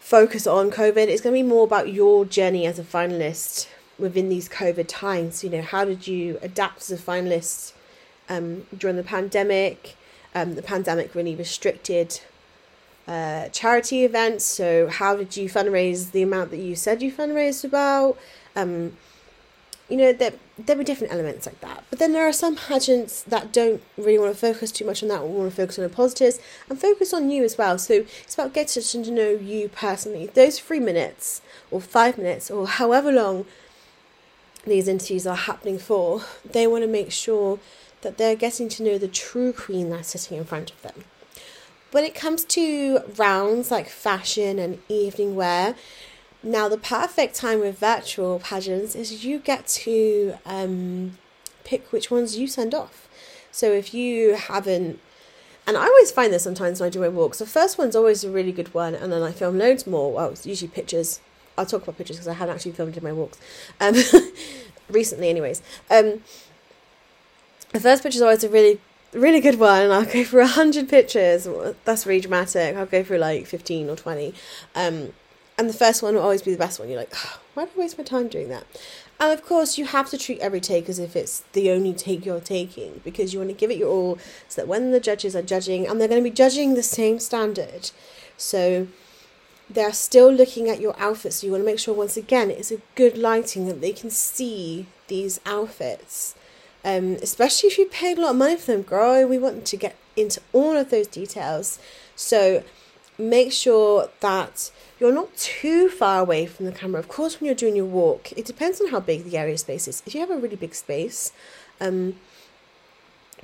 focus 0.00 0.46
on 0.46 0.70
COVID, 0.70 1.06
it's 1.06 1.20
going 1.20 1.34
to 1.34 1.42
be 1.42 1.48
more 1.48 1.64
about 1.64 1.92
your 1.92 2.24
journey 2.24 2.66
as 2.66 2.78
a 2.78 2.82
finalist 2.82 3.68
within 3.98 4.28
these 4.28 4.48
COVID 4.48 4.86
times. 4.88 5.44
You 5.44 5.50
know, 5.50 5.62
how 5.62 5.84
did 5.84 6.08
you 6.08 6.38
adapt 6.42 6.82
as 6.82 6.90
a 6.90 6.96
finalist 6.96 7.72
um, 8.28 8.66
during 8.76 8.96
the 8.96 9.04
pandemic? 9.04 9.96
Um, 10.34 10.56
the 10.56 10.62
pandemic 10.62 11.14
really 11.14 11.36
restricted 11.36 12.20
uh, 13.06 13.48
charity 13.50 14.04
events. 14.04 14.44
So, 14.44 14.88
how 14.88 15.16
did 15.16 15.36
you 15.36 15.48
fundraise 15.48 16.10
the 16.10 16.22
amount 16.22 16.50
that 16.50 16.58
you 16.58 16.74
said 16.74 17.02
you 17.02 17.12
fundraised 17.12 17.64
about? 17.64 18.18
Um, 18.56 18.96
you 19.88 19.96
know, 19.96 20.12
there, 20.12 20.32
there 20.58 20.76
were 20.76 20.82
different 20.82 21.12
elements 21.12 21.46
like 21.46 21.60
that. 21.60 21.84
But 21.88 21.98
then 21.98 22.12
there 22.12 22.26
are 22.26 22.32
some 22.32 22.56
pageants 22.56 23.22
that 23.22 23.52
don't 23.52 23.80
really 23.96 24.18
want 24.18 24.32
to 24.32 24.38
focus 24.38 24.72
too 24.72 24.84
much 24.84 25.02
on 25.02 25.08
that, 25.08 25.22
want 25.22 25.50
to 25.50 25.56
focus 25.56 25.78
on 25.78 25.84
the 25.84 25.88
positives 25.88 26.40
and 26.68 26.80
focus 26.80 27.14
on 27.14 27.30
you 27.30 27.44
as 27.44 27.56
well. 27.56 27.78
So 27.78 28.04
it's 28.22 28.34
about 28.34 28.52
getting 28.52 29.04
to 29.04 29.10
know 29.10 29.30
you 29.30 29.68
personally. 29.68 30.26
Those 30.26 30.58
three 30.58 30.80
minutes 30.80 31.40
or 31.70 31.80
five 31.80 32.18
minutes 32.18 32.50
or 32.50 32.66
however 32.66 33.12
long 33.12 33.46
these 34.66 34.88
interviews 34.88 35.26
are 35.26 35.36
happening 35.36 35.78
for, 35.78 36.22
they 36.44 36.66
want 36.66 36.82
to 36.82 36.88
make 36.88 37.12
sure 37.12 37.58
that 38.02 38.18
they're 38.18 38.36
getting 38.36 38.68
to 38.68 38.82
know 38.82 38.98
the 38.98 39.08
true 39.08 39.52
queen 39.52 39.90
that's 39.90 40.08
sitting 40.08 40.36
in 40.36 40.44
front 40.44 40.70
of 40.70 40.82
them. 40.82 41.04
When 41.90 42.04
it 42.04 42.14
comes 42.14 42.44
to 42.46 43.00
rounds 43.16 43.70
like 43.70 43.88
fashion 43.88 44.58
and 44.58 44.80
evening 44.88 45.34
wear, 45.34 45.74
now 46.42 46.68
the 46.68 46.78
perfect 46.78 47.34
time 47.34 47.60
with 47.60 47.78
virtual 47.78 48.38
pageants 48.38 48.94
is 48.94 49.24
you 49.24 49.38
get 49.38 49.66
to 49.66 50.34
um, 50.46 51.18
pick 51.64 51.92
which 51.92 52.10
ones 52.10 52.36
you 52.36 52.46
send 52.46 52.74
off. 52.74 53.08
So 53.50 53.72
if 53.72 53.92
you 53.92 54.34
haven't, 54.34 55.00
and 55.66 55.76
I 55.76 55.84
always 55.84 56.10
find 56.10 56.32
this 56.32 56.44
sometimes 56.44 56.80
when 56.80 56.86
I 56.86 56.90
do 56.90 57.00
my 57.00 57.08
walks, 57.08 57.38
the 57.38 57.46
first 57.46 57.76
one's 57.76 57.96
always 57.96 58.24
a 58.24 58.30
really 58.30 58.52
good 58.52 58.72
one, 58.72 58.94
and 58.94 59.12
then 59.12 59.22
I 59.22 59.32
film 59.32 59.58
loads 59.58 59.86
more. 59.86 60.12
Well, 60.12 60.30
it's 60.30 60.46
usually 60.46 60.70
pictures 60.70 61.20
I'll 61.58 61.66
talk 61.66 61.82
about 61.82 61.98
pictures 61.98 62.16
because 62.16 62.28
I 62.28 62.34
haven't 62.34 62.54
actually 62.54 62.72
filmed 62.72 62.96
in 62.96 63.02
my 63.02 63.12
walks. 63.12 63.38
Um, 63.80 63.96
recently, 64.88 65.28
anyways. 65.28 65.60
Um, 65.90 66.22
the 67.72 67.80
first 67.80 68.02
picture 68.02 68.16
is 68.16 68.22
always 68.22 68.44
a 68.44 68.48
really, 68.48 68.80
really 69.12 69.40
good 69.40 69.58
one, 69.58 69.82
and 69.82 69.92
I'll 69.92 70.04
go 70.04 70.24
for 70.24 70.38
a 70.40 70.46
hundred 70.46 70.88
pictures. 70.88 71.48
That's 71.84 72.06
really 72.06 72.20
dramatic. 72.20 72.76
I'll 72.76 72.86
go 72.86 73.02
for 73.02 73.18
like 73.18 73.46
fifteen 73.46 73.90
or 73.90 73.96
twenty. 73.96 74.34
Um, 74.74 75.12
and 75.58 75.68
the 75.68 75.74
first 75.74 76.02
one 76.02 76.14
will 76.14 76.22
always 76.22 76.42
be 76.42 76.52
the 76.52 76.58
best 76.58 76.78
one. 76.78 76.88
You're 76.88 76.98
like, 77.00 77.12
oh, 77.14 77.40
why 77.54 77.64
do 77.64 77.70
I 77.76 77.80
waste 77.80 77.98
my 77.98 78.04
time 78.04 78.28
doing 78.28 78.48
that? 78.48 78.64
And 79.18 79.32
of 79.32 79.44
course, 79.44 79.76
you 79.76 79.86
have 79.86 80.08
to 80.10 80.18
treat 80.18 80.38
every 80.38 80.60
take 80.60 80.88
as 80.88 81.00
if 81.00 81.16
it's 81.16 81.40
the 81.52 81.70
only 81.70 81.92
take 81.92 82.24
you're 82.24 82.40
taking 82.40 83.00
because 83.02 83.32
you 83.32 83.40
want 83.40 83.50
to 83.50 83.56
give 83.56 83.70
it 83.70 83.76
your 83.76 83.88
all 83.88 84.18
so 84.46 84.62
that 84.62 84.68
when 84.68 84.92
the 84.92 85.00
judges 85.00 85.34
are 85.34 85.42
judging, 85.42 85.86
and 85.86 86.00
they're 86.00 86.06
going 86.08 86.22
to 86.22 86.30
be 86.30 86.34
judging 86.34 86.74
the 86.74 86.82
same 86.82 87.18
standard. 87.18 87.90
So 88.36 88.86
they're 89.68 89.92
still 89.92 90.32
looking 90.32 90.68
at 90.68 90.80
your 90.80 90.98
outfits. 90.98 91.36
So 91.36 91.46
you 91.46 91.50
want 91.52 91.62
to 91.62 91.66
make 91.66 91.80
sure, 91.80 91.92
once 91.92 92.16
again, 92.16 92.50
it's 92.50 92.70
a 92.70 92.80
good 92.94 93.18
lighting 93.18 93.66
that 93.66 93.80
they 93.80 93.92
can 93.92 94.10
see 94.10 94.86
these 95.08 95.40
outfits. 95.44 96.36
Um, 96.84 97.16
especially 97.20 97.68
if 97.68 97.78
you 97.78 97.86
paid 97.86 98.18
a 98.18 98.20
lot 98.20 98.30
of 98.30 98.36
money 98.36 98.56
for 98.56 98.70
them, 98.70 98.82
girl. 98.82 99.26
We 99.26 99.38
want 99.38 99.66
to 99.66 99.76
get 99.76 99.96
into 100.16 100.40
all 100.52 100.76
of 100.76 100.90
those 100.90 101.08
details. 101.08 101.80
So 102.14 102.62
make 103.18 103.52
sure 103.52 104.08
that 104.20 104.70
you're 105.00 105.12
not 105.12 105.36
too 105.36 105.88
far 105.88 106.20
away 106.20 106.46
from 106.46 106.66
the 106.66 106.72
camera. 106.72 107.00
Of 107.00 107.08
course, 107.08 107.40
when 107.40 107.46
you're 107.46 107.54
doing 107.54 107.76
your 107.76 107.84
walk, 107.84 108.32
it 108.32 108.44
depends 108.44 108.80
on 108.80 108.88
how 108.88 109.00
big 109.00 109.24
the 109.24 109.36
area 109.36 109.58
space 109.58 109.88
is. 109.88 110.02
If 110.06 110.14
you 110.14 110.20
have 110.20 110.30
a 110.30 110.38
really 110.38 110.56
big 110.56 110.74
space, 110.74 111.32
um, 111.80 112.16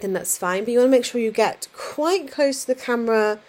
then 0.00 0.12
that's 0.12 0.38
fine. 0.38 0.64
But 0.64 0.72
you 0.72 0.78
want 0.78 0.88
to 0.88 0.96
make 0.96 1.04
sure 1.04 1.20
you 1.20 1.30
get 1.30 1.68
quite 1.72 2.30
close 2.30 2.64
to 2.64 2.74
the 2.74 2.80
camera 2.80 3.40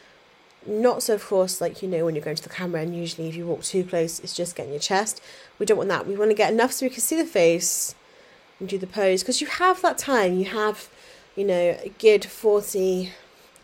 not 0.65 1.03
so, 1.03 1.17
course, 1.17 1.61
like 1.61 1.81
you 1.81 1.87
know 1.87 2.05
when 2.05 2.15
you're 2.15 2.23
going 2.23 2.35
to 2.35 2.43
the 2.43 2.49
camera, 2.49 2.81
and 2.81 2.95
usually 2.95 3.29
if 3.29 3.35
you 3.35 3.45
walk 3.45 3.63
too 3.63 3.83
close, 3.83 4.19
it's 4.19 4.35
just 4.35 4.55
getting 4.55 4.71
your 4.71 4.79
chest. 4.79 5.21
We 5.59 5.65
don't 5.65 5.77
want 5.77 5.89
that. 5.89 6.07
We 6.07 6.15
want 6.15 6.31
to 6.31 6.35
get 6.35 6.51
enough 6.51 6.71
so 6.71 6.85
we 6.85 6.89
can 6.89 7.01
see 7.01 7.15
the 7.15 7.25
face 7.25 7.93
and 8.59 8.67
do 8.67 8.77
the 8.77 8.87
pose 8.87 9.21
because 9.21 9.41
you 9.41 9.47
have 9.47 9.81
that 9.81 9.97
time. 9.97 10.37
You 10.37 10.45
have, 10.45 10.89
you 11.35 11.45
know, 11.45 11.77
a 11.83 11.91
good 11.99 12.25
40, 12.25 13.11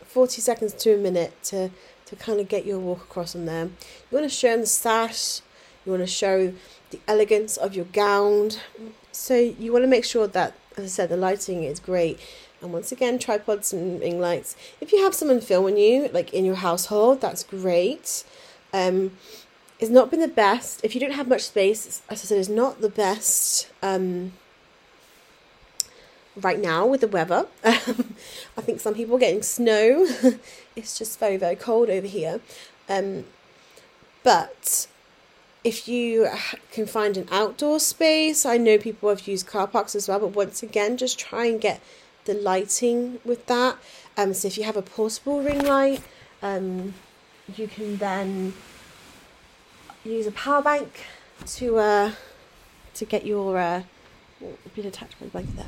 40 0.04 0.40
seconds 0.40 0.74
to 0.74 0.94
a 0.94 0.98
minute 0.98 1.32
to, 1.44 1.70
to 2.12 2.24
kind 2.24 2.40
of 2.40 2.48
get 2.48 2.64
your 2.66 2.78
walk 2.78 3.02
across 3.02 3.34
on 3.34 3.46
there. 3.46 3.64
You 3.64 4.18
want 4.18 4.24
to 4.24 4.28
show 4.28 4.52
them 4.52 4.60
the 4.60 4.66
sash, 4.66 5.40
you 5.84 5.92
want 5.92 6.02
to 6.02 6.06
show 6.06 6.52
the 6.90 7.00
elegance 7.08 7.56
of 7.56 7.74
your 7.74 7.86
gown. 7.86 8.50
So 9.12 9.34
you 9.34 9.72
want 9.72 9.84
to 9.84 9.88
make 9.88 10.04
sure 10.04 10.26
that, 10.26 10.54
as 10.76 10.84
I 10.84 10.88
said, 10.88 11.08
the 11.08 11.16
lighting 11.16 11.64
is 11.64 11.80
great 11.80 12.18
and 12.62 12.72
once 12.72 12.92
again, 12.92 13.18
tripods 13.18 13.72
and 13.72 14.00
ring 14.00 14.20
lights. 14.20 14.56
If 14.80 14.92
you 14.92 15.02
have 15.02 15.14
someone 15.14 15.40
filming 15.40 15.76
you, 15.76 16.08
like 16.12 16.32
in 16.32 16.44
your 16.44 16.54
household, 16.54 17.20
that's 17.20 17.42
great. 17.42 18.24
Um, 18.72 19.10
it's 19.80 19.90
not 19.90 20.10
been 20.10 20.20
the 20.20 20.28
best. 20.28 20.80
If 20.84 20.94
you 20.94 21.00
don't 21.00 21.12
have 21.12 21.26
much 21.26 21.42
space, 21.42 22.02
as 22.08 22.22
I 22.22 22.26
said, 22.26 22.38
it's 22.38 22.48
not 22.48 22.80
the 22.80 22.88
best 22.88 23.68
um, 23.82 24.32
right 26.40 26.58
now 26.58 26.86
with 26.86 27.00
the 27.00 27.08
weather. 27.08 27.46
I 27.64 28.60
think 28.60 28.80
some 28.80 28.94
people 28.94 29.16
are 29.16 29.20
getting 29.20 29.42
snow. 29.42 30.06
it's 30.76 30.98
just 30.98 31.18
very, 31.18 31.36
very 31.36 31.56
cold 31.56 31.90
over 31.90 32.06
here. 32.06 32.40
Um, 32.88 33.24
but 34.22 34.86
if 35.64 35.88
you 35.88 36.28
can 36.70 36.86
find 36.86 37.16
an 37.16 37.28
outdoor 37.30 37.80
space, 37.80 38.44
I 38.44 38.56
know 38.56 38.78
people 38.78 39.08
have 39.08 39.26
used 39.26 39.46
car 39.46 39.66
parks 39.66 39.94
as 39.94 40.08
well, 40.08 40.20
but 40.20 40.28
once 40.28 40.62
again, 40.62 40.96
just 40.96 41.18
try 41.18 41.46
and 41.46 41.60
get 41.60 41.80
the 42.24 42.34
lighting 42.34 43.20
with 43.24 43.46
that. 43.46 43.76
Um, 44.16 44.34
so 44.34 44.48
if 44.48 44.58
you 44.58 44.64
have 44.64 44.76
a 44.76 44.82
portable 44.82 45.42
ring 45.42 45.62
light, 45.64 46.02
um, 46.42 46.94
you 47.56 47.68
can 47.68 47.96
then 47.96 48.54
use 50.04 50.26
a 50.26 50.32
power 50.32 50.62
bank 50.62 51.04
to 51.46 51.78
uh, 51.78 52.12
to 52.94 53.04
get 53.04 53.24
your 53.24 53.58
uh, 53.58 53.82
bit 54.74 54.92
the 54.92 55.26
blanket 55.26 55.56
there. 55.56 55.66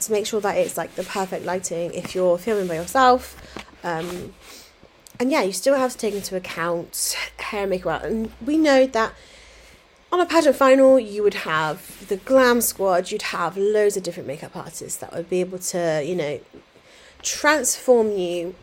To 0.00 0.12
make 0.12 0.26
sure 0.26 0.40
that 0.40 0.56
it's 0.56 0.76
like 0.76 0.94
the 0.94 1.02
perfect 1.04 1.44
lighting 1.44 1.92
if 1.92 2.14
you're 2.14 2.38
filming 2.38 2.66
by 2.66 2.76
yourself. 2.76 3.36
Um, 3.84 4.34
and 5.18 5.30
yeah, 5.30 5.42
you 5.42 5.52
still 5.52 5.74
have 5.74 5.92
to 5.92 5.98
take 5.98 6.14
into 6.14 6.34
account 6.36 7.16
hair 7.38 7.62
and 7.62 7.70
makeup. 7.70 8.02
And 8.02 8.32
we 8.44 8.56
know 8.56 8.86
that 8.86 9.12
on 10.10 10.20
a 10.20 10.26
pageant 10.26 10.56
final, 10.56 10.98
you 10.98 11.22
would 11.22 11.34
have 11.34 12.08
the 12.08 12.16
glam 12.16 12.60
squad, 12.60 13.10
you'd 13.10 13.22
have 13.22 13.56
loads 13.56 13.96
of 13.96 14.02
different 14.02 14.26
makeup 14.26 14.56
artists 14.56 14.96
that 14.98 15.12
would 15.12 15.28
be 15.28 15.40
able 15.40 15.58
to, 15.58 16.02
you 16.04 16.16
know, 16.16 16.40
transform 17.22 18.12
you. 18.12 18.54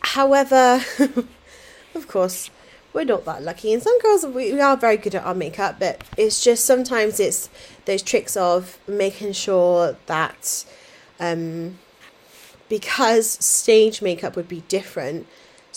However, 0.00 0.84
of 1.94 2.08
course, 2.08 2.50
we're 2.92 3.04
not 3.04 3.24
that 3.24 3.42
lucky. 3.42 3.72
And 3.72 3.82
some 3.82 3.98
girls, 4.00 4.24
we 4.26 4.52
we 4.52 4.60
are 4.60 4.76
very 4.76 4.96
good 4.96 5.14
at 5.14 5.24
our 5.24 5.34
makeup, 5.34 5.76
but 5.78 6.02
it's 6.16 6.42
just 6.42 6.64
sometimes 6.64 7.20
it's 7.20 7.48
those 7.84 8.02
tricks 8.02 8.36
of 8.36 8.78
making 8.88 9.32
sure 9.32 9.96
that 10.06 10.64
um, 11.20 11.78
because 12.68 13.30
stage 13.30 14.02
makeup 14.02 14.36
would 14.36 14.48
be 14.48 14.62
different, 14.68 15.26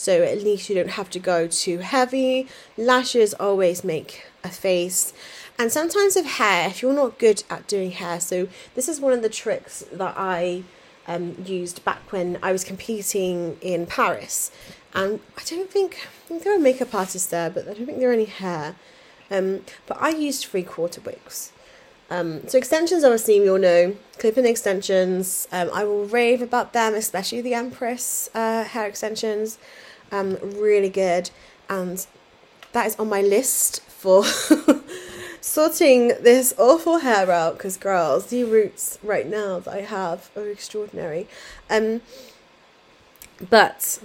So 0.01 0.23
at 0.23 0.41
least 0.41 0.67
you 0.67 0.75
don't 0.75 0.91
have 0.91 1.11
to 1.11 1.19
go 1.19 1.45
too 1.47 1.77
heavy. 1.77 2.47
Lashes 2.75 3.35
always 3.35 3.83
make 3.83 4.25
a 4.43 4.49
face. 4.49 5.13
And 5.59 5.71
sometimes 5.71 6.15
with 6.15 6.25
hair, 6.25 6.69
if 6.69 6.81
you're 6.81 6.91
not 6.93 7.19
good 7.19 7.43
at 7.51 7.67
doing 7.67 7.91
hair, 7.91 8.19
so 8.19 8.47
this 8.73 8.89
is 8.89 8.99
one 8.99 9.13
of 9.13 9.21
the 9.21 9.29
tricks 9.29 9.85
that 9.91 10.15
I 10.17 10.63
um, 11.07 11.35
used 11.45 11.85
back 11.85 12.11
when 12.11 12.39
I 12.41 12.51
was 12.51 12.63
competing 12.63 13.57
in 13.61 13.85
Paris. 13.85 14.49
And 14.93 15.19
I 15.37 15.41
don't 15.45 15.69
think, 15.69 15.95
I 16.03 16.27
think 16.27 16.43
there 16.43 16.55
are 16.55 16.59
makeup 16.59 16.93
artists 16.93 17.29
there, 17.29 17.49
but 17.49 17.67
I 17.67 17.73
don't 17.73 17.85
think 17.85 17.99
there 17.99 18.09
are 18.09 18.13
any 18.13 18.25
hair. 18.25 18.75
Um, 19.29 19.61
but 19.87 20.01
I 20.01 20.09
used 20.09 20.45
three 20.45 20.63
quarter 20.63 20.99
wigs. 21.01 21.53
Um, 22.09 22.45
so 22.49 22.57
extensions, 22.57 23.05
obviously, 23.05 23.37
you 23.37 23.53
all 23.53 23.57
know 23.57 23.95
clip-in 24.19 24.45
extensions. 24.45 25.47
Um, 25.49 25.69
I 25.73 25.85
will 25.85 26.05
rave 26.05 26.41
about 26.41 26.73
them, 26.73 26.93
especially 26.93 27.39
the 27.39 27.53
Empress 27.53 28.29
uh, 28.35 28.65
hair 28.65 28.85
extensions. 28.85 29.57
Um, 30.11 30.37
really 30.41 30.89
good, 30.89 31.31
and 31.69 32.05
that 32.73 32.85
is 32.85 32.97
on 32.97 33.07
my 33.07 33.21
list 33.21 33.81
for 33.83 34.25
sorting 35.41 36.09
this 36.19 36.53
awful 36.57 36.97
hair 36.97 37.31
out. 37.31 37.53
Because 37.53 37.77
girls, 37.77 38.25
the 38.25 38.43
roots 38.43 38.99
right 39.01 39.25
now 39.25 39.59
that 39.59 39.73
I 39.73 39.81
have 39.81 40.31
are 40.35 40.49
extraordinary. 40.49 41.29
Um, 41.69 42.01
but 43.49 44.01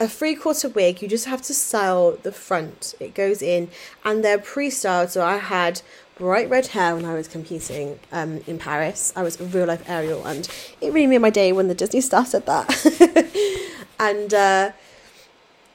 a 0.00 0.08
three 0.08 0.34
quarter 0.34 0.68
wig, 0.68 1.02
you 1.02 1.08
just 1.08 1.26
have 1.26 1.42
to 1.42 1.54
style 1.54 2.16
the 2.22 2.32
front. 2.32 2.94
It 2.98 3.14
goes 3.14 3.42
in, 3.42 3.68
and 4.02 4.24
they're 4.24 4.38
pre-styled. 4.38 5.10
So 5.10 5.22
I 5.22 5.36
had 5.36 5.82
bright 6.16 6.48
red 6.48 6.68
hair 6.68 6.96
when 6.96 7.04
I 7.04 7.14
was 7.14 7.28
competing 7.28 8.00
um, 8.10 8.40
in 8.46 8.58
Paris. 8.58 9.12
I 9.14 9.22
was 9.22 9.38
a 9.38 9.44
real 9.44 9.66
life 9.66 9.88
Ariel, 9.88 10.24
and 10.24 10.48
it 10.80 10.92
really 10.92 11.06
made 11.06 11.18
my 11.18 11.30
day 11.30 11.52
when 11.52 11.68
the 11.68 11.74
Disney 11.74 12.00
star 12.00 12.24
said 12.24 12.46
that. 12.46 13.68
and 13.98 14.32
uh, 14.32 14.72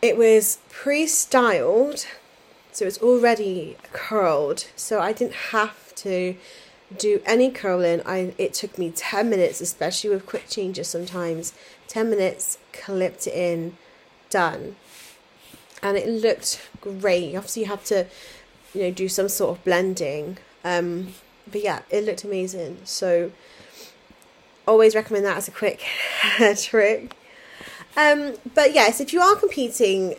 it 0.02 0.18
was 0.18 0.58
pre 0.70 1.06
styled, 1.06 2.08
so 2.72 2.86
it's 2.86 3.02
already 3.02 3.78
curled, 3.94 4.66
so 4.76 5.00
I 5.00 5.14
didn't 5.14 5.52
have 5.52 5.94
to 5.96 6.36
do 6.98 7.22
any 7.28 7.52
curling. 7.52 8.02
I 8.08 8.34
it 8.40 8.56
took 8.56 8.80
me 8.80 8.90
10 8.90 9.30
minutes, 9.30 9.62
especially 9.62 10.10
with 10.10 10.26
quick 10.26 10.50
changes 10.50 10.88
sometimes. 10.88 11.54
10 11.88 12.10
minutes, 12.10 12.58
clipped 12.74 13.28
it 13.28 13.34
in, 13.36 13.78
done. 14.36 14.76
And 15.82 15.96
it 15.96 16.10
looked 16.10 16.62
great. 16.82 17.36
Obviously, 17.38 17.62
you 17.62 17.70
have 17.70 17.86
to 17.86 18.06
you 18.74 18.82
know, 18.84 18.92
do 18.92 19.08
some 19.08 19.30
sort 19.30 19.58
of 19.58 19.64
blending. 19.64 20.38
Um, 20.66 21.14
but 21.50 21.64
yeah, 21.64 21.84
it 21.90 22.04
looked 22.04 22.26
amazing. 22.26 22.80
So 22.84 23.32
always 24.68 24.94
recommend 24.94 25.26
that 25.26 25.38
as 25.38 25.48
a 25.48 25.52
quick 25.52 25.86
trick. 26.58 27.16
Um, 27.96 28.34
but 28.54 28.74
yes, 28.74 29.00
if 29.00 29.14
you 29.14 29.22
are 29.22 29.38
competing 29.38 30.16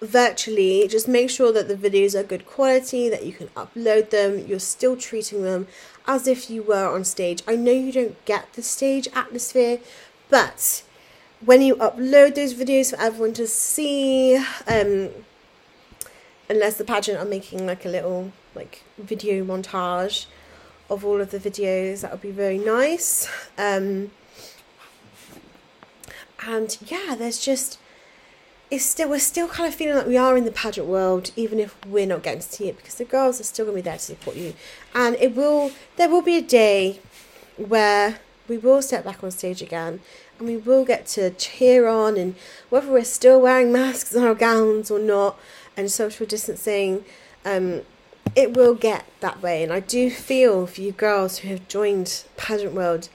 virtually, 0.00 0.88
just 0.88 1.06
make 1.06 1.28
sure 1.28 1.52
that 1.52 1.68
the 1.68 1.74
videos 1.74 2.18
are 2.18 2.22
good 2.22 2.46
quality, 2.46 3.10
that 3.10 3.26
you 3.26 3.32
can 3.32 3.48
upload 3.48 4.08
them, 4.08 4.46
you're 4.46 4.58
still 4.60 4.96
treating 4.96 5.42
them 5.42 5.66
as 6.06 6.26
if 6.26 6.48
you 6.48 6.62
were 6.62 6.88
on 6.88 7.04
stage. 7.04 7.42
I 7.46 7.54
know 7.56 7.72
you 7.72 7.92
don't 7.92 8.24
get 8.24 8.54
the 8.54 8.62
stage 8.62 9.08
atmosphere, 9.14 9.80
but 10.30 10.84
when 11.44 11.62
you 11.62 11.76
upload 11.76 12.34
those 12.34 12.54
videos 12.54 12.90
for 12.90 13.00
everyone 13.00 13.32
to 13.34 13.46
see, 13.46 14.36
um, 14.66 15.10
unless 16.48 16.74
the 16.76 16.84
pageant 16.84 17.18
are 17.18 17.24
making 17.24 17.66
like 17.66 17.84
a 17.84 17.88
little 17.88 18.32
like 18.54 18.82
video 18.98 19.44
montage 19.44 20.26
of 20.90 21.04
all 21.04 21.20
of 21.20 21.30
the 21.30 21.38
videos 21.38 22.00
that 22.00 22.10
would 22.10 22.22
be 22.22 22.30
very 22.30 22.58
nice. 22.58 23.28
Um 23.56 24.10
and 26.46 26.78
yeah 26.86 27.16
there's 27.18 27.38
just 27.38 27.78
it's 28.70 28.84
still 28.84 29.08
we're 29.08 29.18
still 29.18 29.48
kind 29.48 29.66
of 29.66 29.74
feeling 29.74 29.96
like 29.96 30.06
we 30.06 30.16
are 30.16 30.36
in 30.36 30.44
the 30.44 30.52
pageant 30.52 30.86
world 30.86 31.30
even 31.36 31.58
if 31.58 31.74
we're 31.86 32.06
not 32.06 32.22
getting 32.22 32.40
to 32.40 32.46
see 32.46 32.68
it 32.68 32.76
because 32.76 32.94
the 32.94 33.04
girls 33.04 33.40
are 33.40 33.44
still 33.44 33.64
going 33.64 33.76
to 33.76 33.82
be 33.82 33.84
there 33.84 33.96
to 33.96 34.02
support 34.02 34.36
you. 34.36 34.54
And 34.94 35.16
it 35.16 35.34
will 35.34 35.72
there 35.96 36.08
will 36.08 36.22
be 36.22 36.36
a 36.36 36.42
day 36.42 37.00
where 37.56 38.20
we 38.48 38.58
will 38.58 38.82
step 38.82 39.04
back 39.04 39.22
on 39.22 39.30
stage 39.30 39.62
again 39.62 40.00
and 40.38 40.48
we 40.48 40.56
will 40.56 40.84
get 40.84 41.06
to 41.06 41.30
cheer 41.30 41.86
on 41.86 42.16
and 42.16 42.34
whether 42.70 42.90
we're 42.90 43.04
still 43.04 43.40
wearing 43.40 43.72
masks 43.72 44.16
on 44.16 44.24
our 44.24 44.34
gowns 44.34 44.90
or 44.90 44.98
not 44.98 45.38
and 45.76 45.90
social 45.90 46.26
distancing, 46.26 47.04
um, 47.44 47.82
it 48.34 48.54
will 48.54 48.74
get 48.74 49.04
that 49.20 49.42
way. 49.42 49.62
And 49.62 49.72
I 49.72 49.80
do 49.80 50.10
feel 50.10 50.66
for 50.66 50.80
you 50.80 50.92
girls 50.92 51.38
who 51.38 51.48
have 51.48 51.68
joined 51.68 52.24
Pageant 52.36 52.72
World 52.72 53.08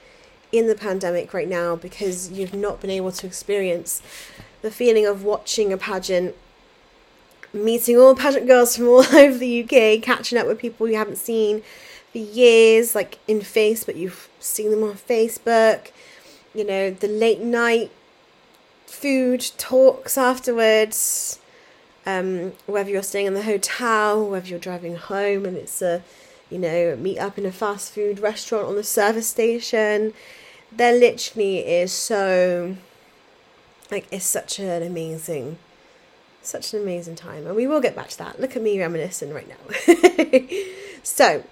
in 0.52 0.66
the 0.66 0.74
pandemic 0.74 1.34
right 1.34 1.48
now 1.48 1.76
because 1.76 2.30
you've 2.30 2.54
not 2.54 2.80
been 2.80 2.90
able 2.90 3.12
to 3.12 3.26
experience 3.26 4.02
the 4.62 4.70
feeling 4.70 5.04
of 5.04 5.24
watching 5.24 5.72
a 5.72 5.76
pageant, 5.76 6.34
meeting 7.52 7.98
all 7.98 8.14
pageant 8.14 8.46
girls 8.46 8.76
from 8.76 8.88
all 8.88 9.04
over 9.14 9.36
the 9.36 9.62
UK, 9.62 10.02
catching 10.02 10.38
up 10.38 10.46
with 10.46 10.58
people 10.58 10.88
you 10.88 10.96
haven't 10.96 11.18
seen 11.18 11.62
for 12.14 12.18
years, 12.18 12.94
like 12.94 13.18
in 13.26 13.40
face, 13.40 13.82
but 13.82 13.96
you've 13.96 14.28
seen 14.38 14.70
them 14.70 14.84
on 14.84 14.94
Facebook. 14.94 15.90
You 16.54 16.64
know, 16.64 16.90
the 16.90 17.08
late 17.08 17.40
night 17.40 17.90
food 18.86 19.50
talks 19.58 20.16
afterwards 20.16 21.40
um, 22.06 22.52
whether 22.66 22.90
you're 22.90 23.02
staying 23.02 23.26
in 23.26 23.34
the 23.34 23.42
hotel, 23.42 24.28
whether 24.28 24.46
you're 24.46 24.58
driving 24.58 24.96
home 24.96 25.46
and 25.46 25.56
it's 25.56 25.80
a, 25.80 26.02
you 26.50 26.58
know, 26.58 26.96
meet 26.96 27.18
up 27.18 27.38
in 27.38 27.46
a 27.46 27.52
fast 27.52 27.92
food 27.92 28.18
restaurant 28.18 28.66
on 28.66 28.76
the 28.76 28.84
service 28.84 29.28
station. 29.28 30.12
There 30.70 30.92
literally 30.92 31.58
is 31.58 31.92
so, 31.92 32.76
like, 33.90 34.06
it's 34.10 34.26
such 34.26 34.58
an 34.58 34.82
amazing, 34.82 35.58
such 36.42 36.74
an 36.74 36.82
amazing 36.82 37.16
time. 37.16 37.46
And 37.46 37.56
we 37.56 37.66
will 37.66 37.80
get 37.80 37.96
back 37.96 38.08
to 38.08 38.18
that. 38.18 38.40
Look 38.40 38.54
at 38.54 38.62
me 38.62 38.78
reminiscing 38.78 39.32
right 39.32 39.48
now. 39.48 40.44
so, 41.02 41.44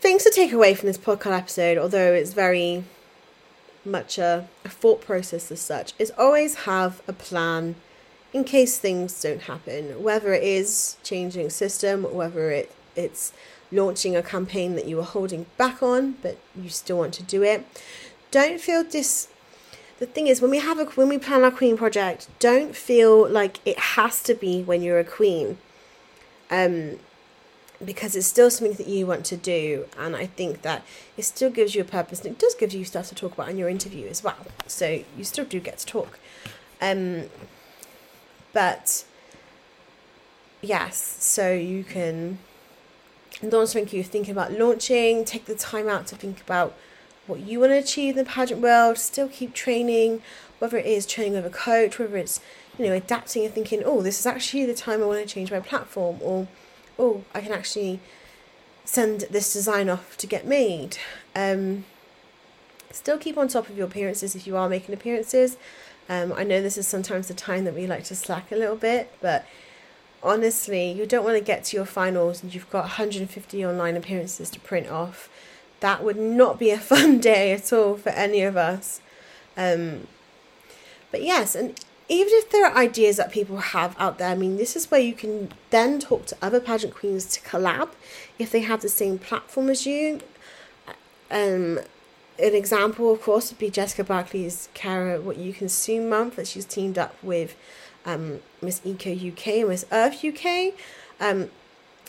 things 0.00 0.24
to 0.24 0.30
take 0.30 0.52
away 0.52 0.74
from 0.74 0.86
this 0.86 0.98
podcast 0.98 1.38
episode, 1.38 1.78
although 1.78 2.12
it's 2.12 2.32
very 2.32 2.84
much 3.84 4.18
a, 4.18 4.48
a 4.64 4.68
thought 4.68 5.00
process 5.00 5.50
as 5.50 5.60
such, 5.60 5.92
is 5.98 6.12
always 6.18 6.54
have 6.66 7.02
a 7.08 7.12
plan 7.12 7.74
in 8.32 8.44
case 8.44 8.78
things 8.78 9.20
don't 9.22 9.42
happen, 9.42 10.02
whether 10.02 10.32
it 10.32 10.42
is 10.42 10.96
changing 11.02 11.50
system, 11.50 12.04
whether 12.14 12.50
it 12.50 12.72
it's 12.94 13.32
launching 13.70 14.16
a 14.16 14.22
campaign 14.22 14.74
that 14.74 14.86
you 14.86 14.98
are 14.98 15.04
holding 15.04 15.46
back 15.56 15.82
on, 15.82 16.12
but 16.22 16.38
you 16.56 16.68
still 16.68 16.98
want 16.98 17.14
to 17.14 17.22
do 17.22 17.42
it. 17.42 17.64
Don't 18.30 18.60
feel 18.60 18.82
dis. 18.84 19.28
The 19.98 20.06
thing 20.06 20.26
is, 20.26 20.40
when 20.40 20.50
we 20.50 20.58
have 20.58 20.78
a 20.78 20.84
when 20.84 21.08
we 21.08 21.18
plan 21.18 21.42
our 21.42 21.50
queen 21.50 21.76
project, 21.76 22.28
don't 22.38 22.76
feel 22.76 23.28
like 23.28 23.60
it 23.64 23.78
has 23.78 24.22
to 24.24 24.34
be 24.34 24.62
when 24.62 24.82
you're 24.82 24.98
a 24.98 25.04
queen, 25.04 25.58
um, 26.50 26.98
because 27.84 28.16
it's 28.16 28.26
still 28.26 28.50
something 28.50 28.76
that 28.76 28.88
you 28.88 29.06
want 29.06 29.24
to 29.26 29.36
do, 29.36 29.86
and 29.96 30.16
I 30.16 30.26
think 30.26 30.62
that 30.62 30.84
it 31.16 31.24
still 31.24 31.50
gives 31.50 31.74
you 31.74 31.82
a 31.82 31.84
purpose, 31.84 32.20
and 32.20 32.32
it 32.32 32.38
does 32.38 32.54
give 32.54 32.72
you 32.72 32.84
stuff 32.84 33.08
to 33.08 33.14
talk 33.14 33.34
about 33.34 33.48
in 33.48 33.56
your 33.56 33.68
interview 33.68 34.08
as 34.08 34.24
well. 34.24 34.46
So 34.66 35.02
you 35.16 35.24
still 35.24 35.44
do 35.44 35.60
get 35.60 35.78
to 35.78 35.86
talk. 35.86 36.18
Um, 36.80 37.24
but 38.52 39.04
yes, 40.60 40.96
so 41.20 41.52
you 41.52 41.84
can 41.84 42.38
launch 43.42 43.70
something 43.70 43.94
you're 43.94 44.04
thinking 44.04 44.32
about 44.32 44.52
launching, 44.52 45.24
take 45.24 45.44
the 45.44 45.54
time 45.54 45.88
out 45.88 46.06
to 46.08 46.16
think 46.16 46.40
about 46.40 46.74
what 47.28 47.40
you 47.40 47.60
want 47.60 47.70
to 47.70 47.78
achieve 47.78 48.16
in 48.16 48.24
the 48.24 48.30
pageant 48.30 48.60
world, 48.60 48.98
still 48.98 49.28
keep 49.28 49.52
training, 49.52 50.22
whether 50.58 50.78
it 50.78 50.86
is 50.86 51.06
training 51.06 51.34
with 51.34 51.46
a 51.46 51.50
coach, 51.50 51.98
whether 51.98 52.16
it's, 52.16 52.40
you 52.78 52.86
know, 52.86 52.92
adapting 52.92 53.44
and 53.44 53.54
thinking, 53.54 53.82
oh, 53.84 54.02
this 54.02 54.18
is 54.18 54.26
actually 54.26 54.64
the 54.66 54.74
time 54.74 55.02
I 55.02 55.06
want 55.06 55.20
to 55.20 55.32
change 55.32 55.52
my 55.52 55.60
platform, 55.60 56.16
or 56.20 56.48
oh, 56.98 57.24
I 57.34 57.40
can 57.40 57.52
actually 57.52 58.00
send 58.84 59.22
this 59.30 59.52
design 59.52 59.88
off 59.88 60.16
to 60.16 60.26
get 60.26 60.46
made. 60.46 60.98
Um, 61.36 61.84
still 62.90 63.18
keep 63.18 63.36
on 63.36 63.48
top 63.48 63.68
of 63.68 63.76
your 63.76 63.86
appearances 63.86 64.34
if 64.34 64.46
you 64.46 64.56
are 64.56 64.68
making 64.68 64.94
appearances. 64.94 65.56
Um, 66.08 66.32
I 66.32 66.42
know 66.42 66.62
this 66.62 66.78
is 66.78 66.86
sometimes 66.86 67.28
the 67.28 67.34
time 67.34 67.64
that 67.64 67.74
we 67.74 67.86
like 67.86 68.04
to 68.04 68.14
slack 68.14 68.50
a 68.50 68.56
little 68.56 68.76
bit, 68.76 69.12
but 69.20 69.46
honestly, 70.22 70.90
you 70.90 71.06
don't 71.06 71.24
want 71.24 71.36
to 71.36 71.44
get 71.44 71.64
to 71.64 71.76
your 71.76 71.84
finals 71.84 72.42
and 72.42 72.54
you've 72.54 72.70
got 72.70 72.84
150 72.84 73.64
online 73.64 73.96
appearances 73.96 74.48
to 74.50 74.60
print 74.60 74.88
off. 74.88 75.28
That 75.80 76.02
would 76.02 76.16
not 76.16 76.58
be 76.58 76.70
a 76.70 76.78
fun 76.92 77.20
day 77.20 77.52
at 77.52 77.72
all 77.72 77.96
for 77.96 78.10
any 78.10 78.42
of 78.42 78.56
us. 78.56 79.00
Um, 79.56 80.06
but 81.10 81.22
yes, 81.22 81.54
and 81.54 81.78
even 82.08 82.32
if 82.34 82.50
there 82.50 82.64
are 82.66 82.76
ideas 82.76 83.16
that 83.16 83.30
people 83.30 83.58
have 83.58 83.94
out 83.98 84.18
there, 84.18 84.30
I 84.30 84.34
mean, 84.34 84.56
this 84.56 84.76
is 84.76 84.90
where 84.90 85.00
you 85.00 85.12
can 85.12 85.50
then 85.70 85.98
talk 85.98 86.26
to 86.26 86.36
other 86.40 86.58
pageant 86.60 86.94
queens 86.94 87.26
to 87.26 87.40
collab 87.42 87.90
if 88.38 88.50
they 88.50 88.60
have 88.60 88.80
the 88.80 88.88
same 88.88 89.18
platform 89.18 89.68
as 89.68 89.86
you. 89.86 90.20
Um, 91.30 91.80
an 92.38 92.54
example, 92.54 93.12
of 93.12 93.20
course, 93.20 93.50
would 93.50 93.58
be 93.58 93.68
Jessica 93.68 94.04
Barkley's 94.04 94.68
Care 94.72 95.20
What 95.20 95.36
You 95.36 95.52
Consume 95.52 96.08
month 96.08 96.36
that 96.36 96.46
she's 96.46 96.64
teamed 96.64 96.96
up 96.96 97.14
with 97.22 97.56
um, 98.06 98.40
Miss 98.62 98.80
Eco 98.84 99.12
UK 99.12 99.46
and 99.48 99.68
Miss 99.68 99.84
Earth 99.92 100.24
UK. 100.24 100.74
Um, 101.20 101.50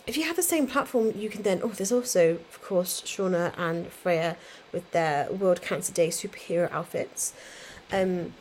if 0.06 0.16
you 0.16 0.24
have 0.24 0.36
the 0.36 0.42
same 0.42 0.66
platform, 0.66 1.12
you 1.14 1.28
can 1.28 1.42
then. 1.42 1.60
Oh, 1.62 1.68
there's 1.68 1.92
also, 1.92 2.32
of 2.32 2.62
course, 2.62 3.02
Shauna 3.02 3.52
and 3.58 3.88
Freya 3.88 4.36
with 4.72 4.90
their 4.92 5.30
World 5.30 5.60
Cancer 5.60 5.92
Day 5.92 6.08
superhero 6.08 6.70
outfits. 6.72 7.34
Um, 7.92 8.32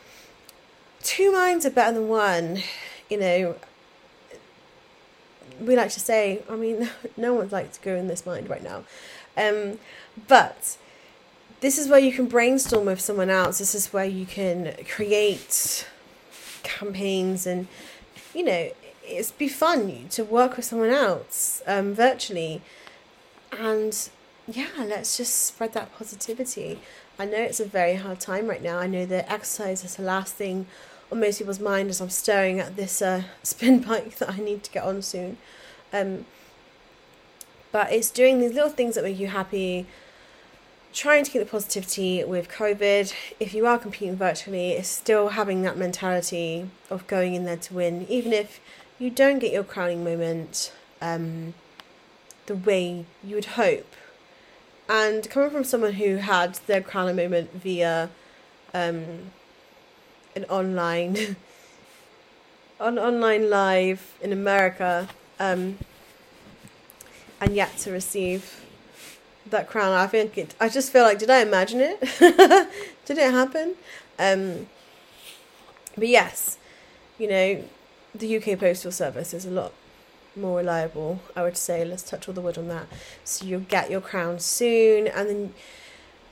two 1.01 1.31
minds 1.31 1.65
are 1.65 1.71
better 1.71 1.93
than 1.93 2.07
one. 2.07 2.59
You 3.09 3.19
know, 3.19 3.55
we 5.59 5.75
like 5.75 5.91
to 5.91 5.99
say, 5.99 6.41
I 6.49 6.55
mean, 6.55 6.89
no 7.17 7.33
one's 7.33 7.51
like 7.51 7.71
to 7.73 7.81
go 7.81 7.95
in 7.95 8.07
this 8.07 8.25
mind 8.25 8.49
right 8.49 8.63
now. 8.63 8.83
Um, 9.37 9.79
but 10.27 10.77
this 11.61 11.77
is 11.77 11.87
where 11.87 11.99
you 11.99 12.11
can 12.11 12.27
brainstorm 12.27 12.85
with 12.85 13.01
someone 13.01 13.29
else. 13.29 13.59
This 13.59 13.75
is 13.75 13.91
where 13.91 14.05
you 14.05 14.25
can 14.25 14.75
create 14.87 15.87
campaigns 16.63 17.45
and, 17.45 17.67
you 18.33 18.43
know, 18.43 18.71
it's 19.03 19.31
be 19.31 19.47
fun 19.47 20.07
to 20.09 20.23
work 20.23 20.55
with 20.55 20.65
someone 20.65 20.91
else 20.91 21.63
um, 21.65 21.93
virtually. 21.93 22.61
And 23.57 24.09
yeah, 24.47 24.67
let's 24.77 25.17
just 25.17 25.45
spread 25.45 25.73
that 25.73 25.95
positivity. 25.97 26.79
I 27.17 27.25
know 27.25 27.37
it's 27.37 27.59
a 27.59 27.65
very 27.65 27.95
hard 27.95 28.19
time 28.19 28.47
right 28.47 28.61
now. 28.61 28.77
I 28.77 28.87
know 28.87 29.05
that 29.05 29.29
exercise 29.31 29.83
is 29.83 29.95
the 29.95 30.03
last 30.03 30.35
thing 30.35 30.67
on 31.11 31.19
most 31.19 31.39
people's 31.39 31.59
mind 31.59 31.89
as 31.89 32.01
I'm 32.01 32.09
staring 32.09 32.59
at 32.59 32.75
this 32.75 33.01
uh, 33.01 33.23
spin 33.43 33.79
bike 33.79 34.17
that 34.17 34.29
I 34.29 34.37
need 34.37 34.63
to 34.63 34.71
get 34.71 34.83
on 34.83 35.01
soon. 35.01 35.37
Um, 35.91 36.25
but 37.71 37.91
it's 37.91 38.09
doing 38.09 38.39
these 38.39 38.53
little 38.53 38.69
things 38.69 38.95
that 38.95 39.03
make 39.03 39.19
you 39.19 39.27
happy, 39.27 39.85
trying 40.93 41.23
to 41.23 41.31
keep 41.31 41.41
the 41.41 41.49
positivity 41.49 42.23
with 42.23 42.49
COVID. 42.49 43.13
If 43.39 43.53
you 43.53 43.67
are 43.67 43.77
competing 43.77 44.15
virtually, 44.15 44.71
it's 44.71 44.89
still 44.89 45.29
having 45.29 45.61
that 45.63 45.77
mentality 45.77 46.69
of 46.89 47.05
going 47.07 47.35
in 47.35 47.45
there 47.45 47.57
to 47.57 47.73
win, 47.73 48.07
even 48.09 48.33
if 48.33 48.59
you 48.97 49.09
don't 49.09 49.39
get 49.39 49.53
your 49.53 49.63
crowning 49.63 50.03
moment 50.03 50.73
um, 51.01 51.53
the 52.47 52.55
way 52.55 53.05
you 53.23 53.35
would 53.35 53.45
hope. 53.45 53.95
And 54.87 55.29
coming 55.29 55.51
from 55.51 55.63
someone 55.63 55.93
who 55.93 56.15
had 56.15 56.55
their 56.65 56.81
crowning 56.81 57.15
moment 57.15 57.53
via 57.53 58.09
um, 58.73 59.31
an 60.35 60.45
online, 60.45 61.35
on 62.79 62.97
online 62.97 63.49
live 63.49 64.13
in 64.21 64.31
America, 64.31 65.07
um, 65.39 65.77
and 67.41 67.55
yet 67.55 67.77
to 67.79 67.91
receive 67.91 68.61
that 69.49 69.67
crown. 69.67 69.93
I 69.93 70.07
think 70.07 70.37
it, 70.37 70.55
I 70.59 70.69
just 70.69 70.91
feel 70.91 71.03
like, 71.03 71.19
did 71.19 71.29
I 71.29 71.39
imagine 71.41 71.79
it? 71.81 71.99
did 73.05 73.17
it 73.17 73.31
happen? 73.31 73.75
Um, 74.17 74.67
but 75.95 76.07
yes, 76.07 76.57
you 77.17 77.27
know, 77.27 77.63
the 78.15 78.37
UK 78.37 78.59
Postal 78.59 78.91
Service 78.91 79.33
is 79.33 79.45
a 79.45 79.51
lot 79.51 79.73
more 80.35 80.57
reliable, 80.57 81.19
I 81.35 81.43
would 81.43 81.57
say. 81.57 81.83
Let's 81.85 82.03
touch 82.03 82.27
all 82.27 82.33
the 82.33 82.41
wood 82.41 82.57
on 82.57 82.67
that. 82.69 82.87
So 83.23 83.45
you'll 83.45 83.61
get 83.61 83.91
your 83.91 84.01
crown 84.01 84.39
soon, 84.39 85.07
and 85.07 85.29
then 85.29 85.53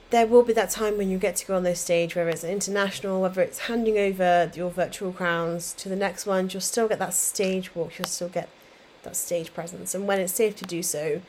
there 0.10 0.26
will 0.26 0.44
be 0.44 0.54
that 0.54 0.70
time 0.70 0.98
when 0.98 1.10
you 1.10 1.18
get 1.18 1.36
to 1.38 1.46
go 1.46 1.56
on 1.56 1.64
this 1.64 1.82
stage, 1.82 2.16
whether 2.16 2.30
it's 2.30 2.44
international, 2.44 3.22
whether 3.22 3.42
it's 3.42 3.60
handing 3.60 3.98
over 3.98 4.50
your 4.56 4.70
virtual 4.70 5.12
crowns 5.12 5.74
to 5.74 5.90
the 5.90 5.96
next 5.96 6.26
one, 6.26 6.50
you'll 6.50 6.62
still 6.62 6.88
get 6.88 7.00
that 7.00 7.14
stage 7.14 7.76
walk, 7.76 8.00
you'll 8.00 8.08
still 8.08 8.30
get 8.30 8.50
that 9.04 9.16
stage 9.16 9.54
presence. 9.54 9.94
And 9.94 10.08
when 10.08 10.20
it's 10.20 10.34
safe 10.34 10.56
to 10.58 10.66
do 10.66 10.82
so, 10.82 11.22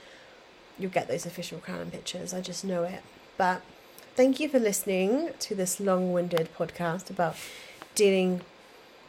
you'll 0.78 0.92
get 0.92 1.08
those 1.08 1.26
official 1.26 1.58
crown 1.58 1.90
pictures. 1.90 2.32
I 2.32 2.40
just 2.40 2.64
know 2.64 2.84
it. 2.84 3.02
But 3.36 3.62
thank 4.14 4.38
you 4.38 4.48
for 4.48 4.60
listening 4.60 5.30
to 5.40 5.54
this 5.56 5.80
long 5.80 6.12
winded 6.12 6.48
podcast 6.56 7.10
about 7.10 7.34
dealing 7.96 8.42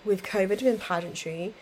with 0.04 0.24
COVID 0.24 0.64
in 0.64 0.80
pageantry. 0.80 1.54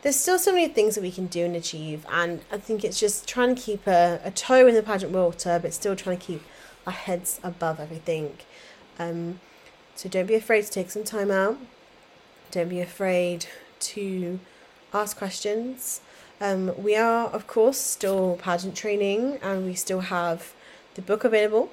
There's 0.00 0.16
still 0.16 0.38
so 0.38 0.52
many 0.52 0.68
things 0.68 0.94
that 0.94 1.02
we 1.02 1.10
can 1.10 1.26
do 1.26 1.44
and 1.44 1.54
achieve, 1.54 2.06
and 2.10 2.40
I 2.50 2.56
think 2.56 2.84
it's 2.84 2.98
just 2.98 3.28
trying 3.28 3.54
to 3.54 3.60
keep 3.60 3.86
a, 3.86 4.18
a 4.24 4.30
toe 4.30 4.66
in 4.66 4.74
the 4.74 4.82
pageant 4.82 5.12
water, 5.12 5.58
but 5.60 5.74
still 5.74 5.94
trying 5.94 6.16
to 6.16 6.24
keep 6.24 6.42
our 6.86 6.92
heads 6.92 7.40
above 7.42 7.80
everything. 7.80 8.38
Um, 8.98 9.40
so 9.94 10.08
don't 10.08 10.26
be 10.26 10.34
afraid 10.34 10.64
to 10.64 10.70
take 10.70 10.90
some 10.90 11.04
time 11.04 11.30
out. 11.30 11.58
Don't 12.50 12.68
be 12.68 12.80
afraid 12.80 13.46
to 13.80 14.40
ask 14.92 15.16
questions. 15.16 16.00
Um, 16.40 16.72
we 16.82 16.96
are, 16.96 17.26
of 17.28 17.46
course, 17.46 17.78
still 17.78 18.38
pageant 18.40 18.74
training 18.74 19.38
and 19.42 19.66
we 19.66 19.74
still 19.74 20.00
have 20.00 20.54
the 20.94 21.02
book 21.02 21.24
available 21.24 21.70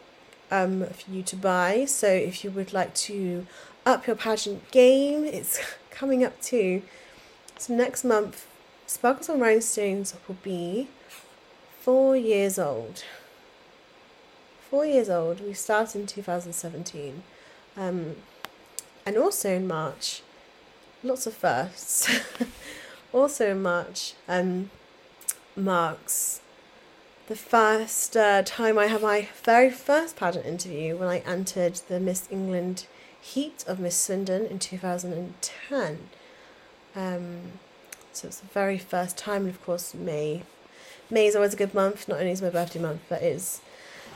um, 0.51 0.85
for 0.85 1.11
you 1.11 1.23
to 1.23 1.35
buy. 1.35 1.85
So 1.85 2.07
if 2.07 2.43
you 2.43 2.51
would 2.51 2.73
like 2.73 2.93
to 2.95 3.47
up 3.85 4.07
your 4.07 4.15
pageant 4.15 4.69
game, 4.71 5.23
it's 5.23 5.59
coming 5.89 6.23
up 6.23 6.39
too. 6.41 6.81
So 7.57 7.73
next 7.73 8.03
month, 8.03 8.45
Sparkles 8.85 9.29
and 9.29 9.41
Rhinestones 9.41 10.13
will 10.27 10.37
be 10.43 10.89
four 11.79 12.15
years 12.15 12.59
old. 12.59 13.03
Four 14.69 14.85
years 14.85 15.09
old. 15.09 15.41
We 15.41 15.53
started 15.53 16.01
in 16.01 16.07
2017. 16.07 17.23
Um, 17.75 18.15
and 19.05 19.17
also 19.17 19.55
in 19.55 19.67
March, 19.67 20.21
lots 21.03 21.25
of 21.27 21.33
firsts. 21.33 22.09
also 23.13 23.51
in 23.51 23.61
March 23.61 24.13
um, 24.27 24.69
marks 25.55 26.41
the 27.27 27.35
first 27.35 28.15
uh, 28.15 28.41
time 28.43 28.79
I 28.79 28.87
had 28.87 29.01
my 29.01 29.27
very 29.43 29.69
first 29.69 30.15
pageant 30.15 30.45
interview 30.45 30.95
when 30.95 31.09
I 31.09 31.19
entered 31.19 31.75
the 31.89 31.99
Miss 31.99 32.27
England 32.31 32.87
heat 33.19 33.65
of 33.67 33.79
Miss 33.79 33.97
Swindon 33.97 34.45
in 34.45 34.59
2010. 34.59 36.09
Um, 36.95 37.39
so 38.13 38.27
it's 38.29 38.39
the 38.39 38.47
very 38.47 38.77
first 38.77 39.17
time, 39.17 39.41
and 39.41 39.49
of 39.49 39.61
course, 39.61 39.93
May. 39.93 40.43
May 41.09 41.27
is 41.27 41.35
always 41.35 41.53
a 41.53 41.57
good 41.57 41.73
month, 41.73 42.07
not 42.07 42.19
only 42.19 42.31
is 42.31 42.41
my 42.41 42.49
birthday 42.49 42.79
month, 42.79 43.01
but 43.09 43.21
it's 43.21 43.61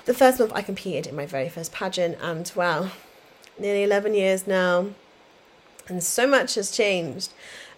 the 0.05 0.13
first 0.13 0.39
month 0.39 0.51
I 0.53 0.61
competed 0.61 1.07
in 1.07 1.15
my 1.15 1.25
very 1.25 1.49
first 1.49 1.71
pageant, 1.71 2.17
and 2.21 2.51
well, 2.55 2.91
nearly 3.59 3.83
11 3.83 4.13
years 4.13 4.47
now, 4.47 4.87
and 5.87 6.03
so 6.03 6.27
much 6.27 6.55
has 6.55 6.71
changed. 6.71 7.33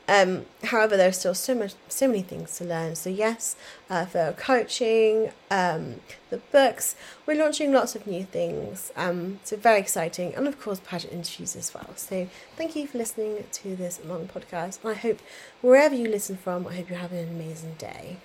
Um, 0.05 0.45
however, 0.65 0.99
are 0.99 1.13
still 1.13 1.33
so 1.33 1.55
much, 1.55 1.75
so 1.87 2.07
many 2.07 2.21
things 2.21 2.57
to 2.57 2.65
learn. 2.65 2.95
So 2.95 3.09
yes, 3.09 3.55
uh, 3.89 4.05
for 4.05 4.35
coaching, 4.37 5.31
um, 5.49 6.01
the 6.29 6.37
books, 6.51 6.95
we're 7.25 7.41
launching 7.41 7.71
lots 7.71 7.95
of 7.95 8.05
new 8.05 8.25
things. 8.25 8.91
Um, 8.97 9.39
so 9.45 9.55
very 9.55 9.79
exciting, 9.79 10.35
and 10.35 10.45
of 10.47 10.59
course, 10.59 10.81
pageant 10.81 11.13
interviews 11.13 11.55
as 11.55 11.73
well. 11.73 11.93
So 11.95 12.27
thank 12.57 12.75
you 12.75 12.85
for 12.85 12.97
listening 12.97 13.45
to 13.49 13.75
this 13.77 14.01
long 14.03 14.27
podcast. 14.27 14.85
I 14.85 14.93
hope 14.93 15.19
wherever 15.61 15.95
you 15.95 16.09
listen 16.09 16.35
from, 16.35 16.67
I 16.67 16.75
hope 16.75 16.89
you're 16.89 16.99
having 16.99 17.19
an 17.19 17.29
amazing 17.29 17.75
day. 17.77 18.17